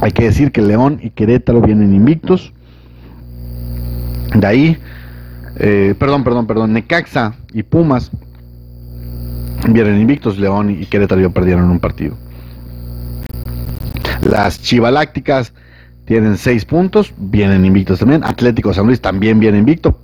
Hay 0.00 0.12
que 0.12 0.24
decir 0.24 0.52
que 0.52 0.62
León 0.62 0.98
y 1.02 1.10
Querétaro 1.10 1.60
vienen 1.60 1.94
invictos. 1.94 2.52
De 4.34 4.46
ahí, 4.46 4.78
eh, 5.58 5.94
perdón, 5.98 6.22
perdón, 6.22 6.46
perdón, 6.46 6.72
Necaxa 6.74 7.34
y 7.52 7.62
Pumas 7.62 8.10
Vienen 9.68 10.00
invictos, 10.00 10.38
León 10.38 10.70
y 10.70 10.86
Querétaro 10.86 11.30
perdieron 11.30 11.70
un 11.70 11.80
partido. 11.80 12.16
Las 14.22 14.60
Chivalácticas 14.60 15.52
tienen 16.04 16.36
seis 16.36 16.64
puntos, 16.64 17.12
vienen 17.16 17.64
invictos 17.64 17.98
también. 17.98 18.24
Atlético 18.24 18.72
San 18.72 18.86
Luis 18.86 19.00
también 19.00 19.38
viene 19.38 19.58
invicto. 19.58 19.98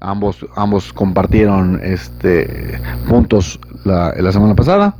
Ambos, 0.00 0.44
ambos 0.56 0.92
compartieron 0.92 1.80
este 1.82 2.80
puntos 3.08 3.58
la, 3.84 4.32
semana 4.32 4.54
pasada. 4.54 4.96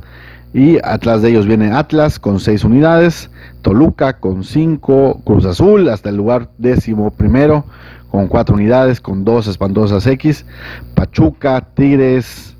Y 0.53 0.77
atrás 0.83 1.21
de 1.21 1.29
ellos 1.29 1.45
viene 1.45 1.71
Atlas 1.71 2.17
con 2.19 2.39
6 2.39 2.63
unidades, 2.63 3.29
Toluca 3.61 4.19
con 4.19 4.43
5, 4.43 5.21
Cruz 5.23 5.45
Azul 5.45 5.89
hasta 5.89 6.09
el 6.09 6.15
lugar 6.15 6.49
décimo 6.57 7.11
primero 7.11 7.65
con 8.09 8.27
4 8.27 8.55
unidades, 8.55 9.01
con 9.01 9.23
2 9.23 9.47
espantosas 9.47 10.07
X, 10.07 10.45
Pachuca, 10.95 11.61
Tigres, 11.75 12.56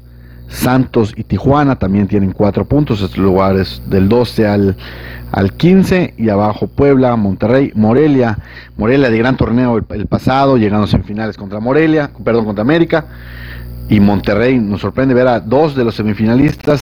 Santos 0.48 1.14
y 1.16 1.24
Tijuana 1.24 1.78
también 1.78 2.08
tienen 2.08 2.32
4 2.32 2.66
puntos, 2.66 3.02
estos 3.02 3.18
lugares 3.18 3.82
del 3.88 4.08
12 4.08 4.48
al, 4.48 4.78
al 5.32 5.54
15 5.54 6.14
y 6.18 6.30
abajo 6.30 6.68
Puebla, 6.68 7.16
Monterrey, 7.16 7.72
Morelia, 7.76 8.40
Morelia 8.78 9.10
de 9.10 9.18
gran 9.18 9.36
torneo 9.36 9.78
el, 9.90 10.08
pasado, 10.08 10.58
llegando 10.58 10.86
a 10.86 11.04
finales 11.04 11.38
contra 11.38 11.60
Morelia, 11.60 12.12
perdón, 12.24 12.46
contra 12.46 12.62
América. 12.62 13.06
Y 13.90 14.00
Monterrey 14.00 14.60
nos 14.60 14.82
sorprende 14.82 15.14
ver 15.14 15.28
a 15.28 15.40
dos 15.40 15.76
de 15.76 15.84
los 15.84 15.96
semifinalistas 15.96 16.82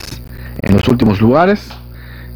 en 0.61 0.73
los 0.73 0.87
últimos 0.87 1.21
lugares, 1.21 1.69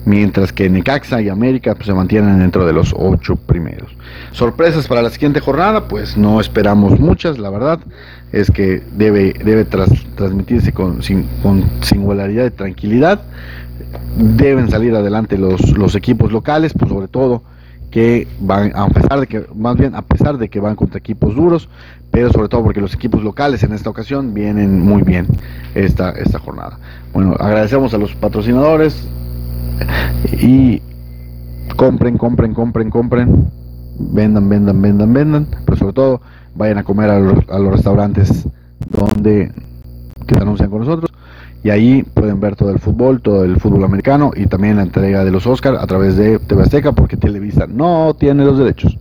mientras 0.05 0.53
que 0.53 0.69
Necaxa 0.69 1.21
y 1.21 1.29
América 1.29 1.73
pues, 1.73 1.87
se 1.87 1.93
mantienen 1.93 2.39
dentro 2.39 2.65
de 2.65 2.73
los 2.73 2.93
ocho 2.95 3.35
primeros. 3.35 3.91
Sorpresas 4.31 4.87
para 4.87 5.01
la 5.01 5.09
siguiente 5.09 5.39
jornada, 5.39 5.87
pues 5.87 6.17
no 6.17 6.39
esperamos 6.39 6.99
muchas, 6.99 7.39
la 7.39 7.49
verdad 7.49 7.79
es 8.31 8.51
que 8.51 8.83
debe, 8.95 9.33
debe 9.33 9.65
transmitirse 9.65 10.71
con, 10.71 10.99
con 11.41 11.63
singularidad 11.81 12.45
y 12.45 12.51
tranquilidad. 12.51 13.21
Deben 14.17 14.69
salir 14.69 14.95
adelante 14.95 15.37
los, 15.37 15.77
los 15.77 15.95
equipos 15.95 16.31
locales, 16.31 16.73
pues 16.73 16.89
sobre 16.89 17.07
todo 17.07 17.41
que 17.91 18.27
van, 18.39 18.71
a 18.75 18.87
pesar 18.89 19.19
de 19.19 19.27
que, 19.27 19.45
más 19.55 19.75
bien 19.75 19.95
a 19.95 20.03
pesar 20.03 20.37
de 20.37 20.49
que 20.49 20.59
van 20.59 20.75
contra 20.75 20.99
equipos 20.99 21.35
duros, 21.35 21.69
pero 22.11 22.31
sobre 22.31 22.47
todo 22.47 22.63
porque 22.63 22.81
los 22.81 22.93
equipos 22.93 23.23
locales 23.23 23.63
en 23.63 23.73
esta 23.73 23.89
ocasión 23.89 24.33
vienen 24.33 24.79
muy 24.79 25.01
bien 25.01 25.27
esta, 25.75 26.11
esta 26.11 26.39
jornada. 26.39 26.77
Bueno, 27.13 27.35
agradecemos 27.39 27.93
a 27.93 27.97
los 27.97 28.13
patrocinadores 28.15 29.07
y 30.39 30.81
compren, 31.75 32.17
compren, 32.17 32.53
compren, 32.53 32.89
compren, 32.89 33.47
vendan, 33.97 34.49
vendan, 34.49 34.81
vendan, 34.81 35.13
vendan, 35.13 35.47
pero 35.65 35.77
sobre 35.77 35.93
todo 35.93 36.21
vayan 36.55 36.77
a 36.77 36.83
comer 36.83 37.09
a 37.09 37.19
los, 37.19 37.49
a 37.49 37.59
los 37.59 37.73
restaurantes 37.73 38.47
donde 38.89 39.51
que 40.27 40.35
se 40.35 40.41
anuncian 40.41 40.69
con 40.69 40.79
nosotros 40.79 41.11
y 41.63 41.69
ahí 41.69 42.03
pueden 42.03 42.39
ver 42.39 42.55
todo 42.55 42.69
el 42.69 42.79
fútbol, 42.79 43.21
todo 43.21 43.43
el 43.43 43.59
fútbol 43.59 43.83
americano 43.83 44.31
y 44.35 44.45
también 44.45 44.77
la 44.77 44.83
entrega 44.83 45.25
de 45.25 45.31
los 45.31 45.45
Oscars 45.45 45.79
a 45.79 45.87
través 45.87 46.15
de 46.15 46.39
TV 46.39 46.63
Azteca 46.63 46.93
porque 46.93 47.17
Televisa 47.17 47.65
no 47.67 48.15
tiene 48.17 48.45
los 48.45 48.57
derechos. 48.57 48.97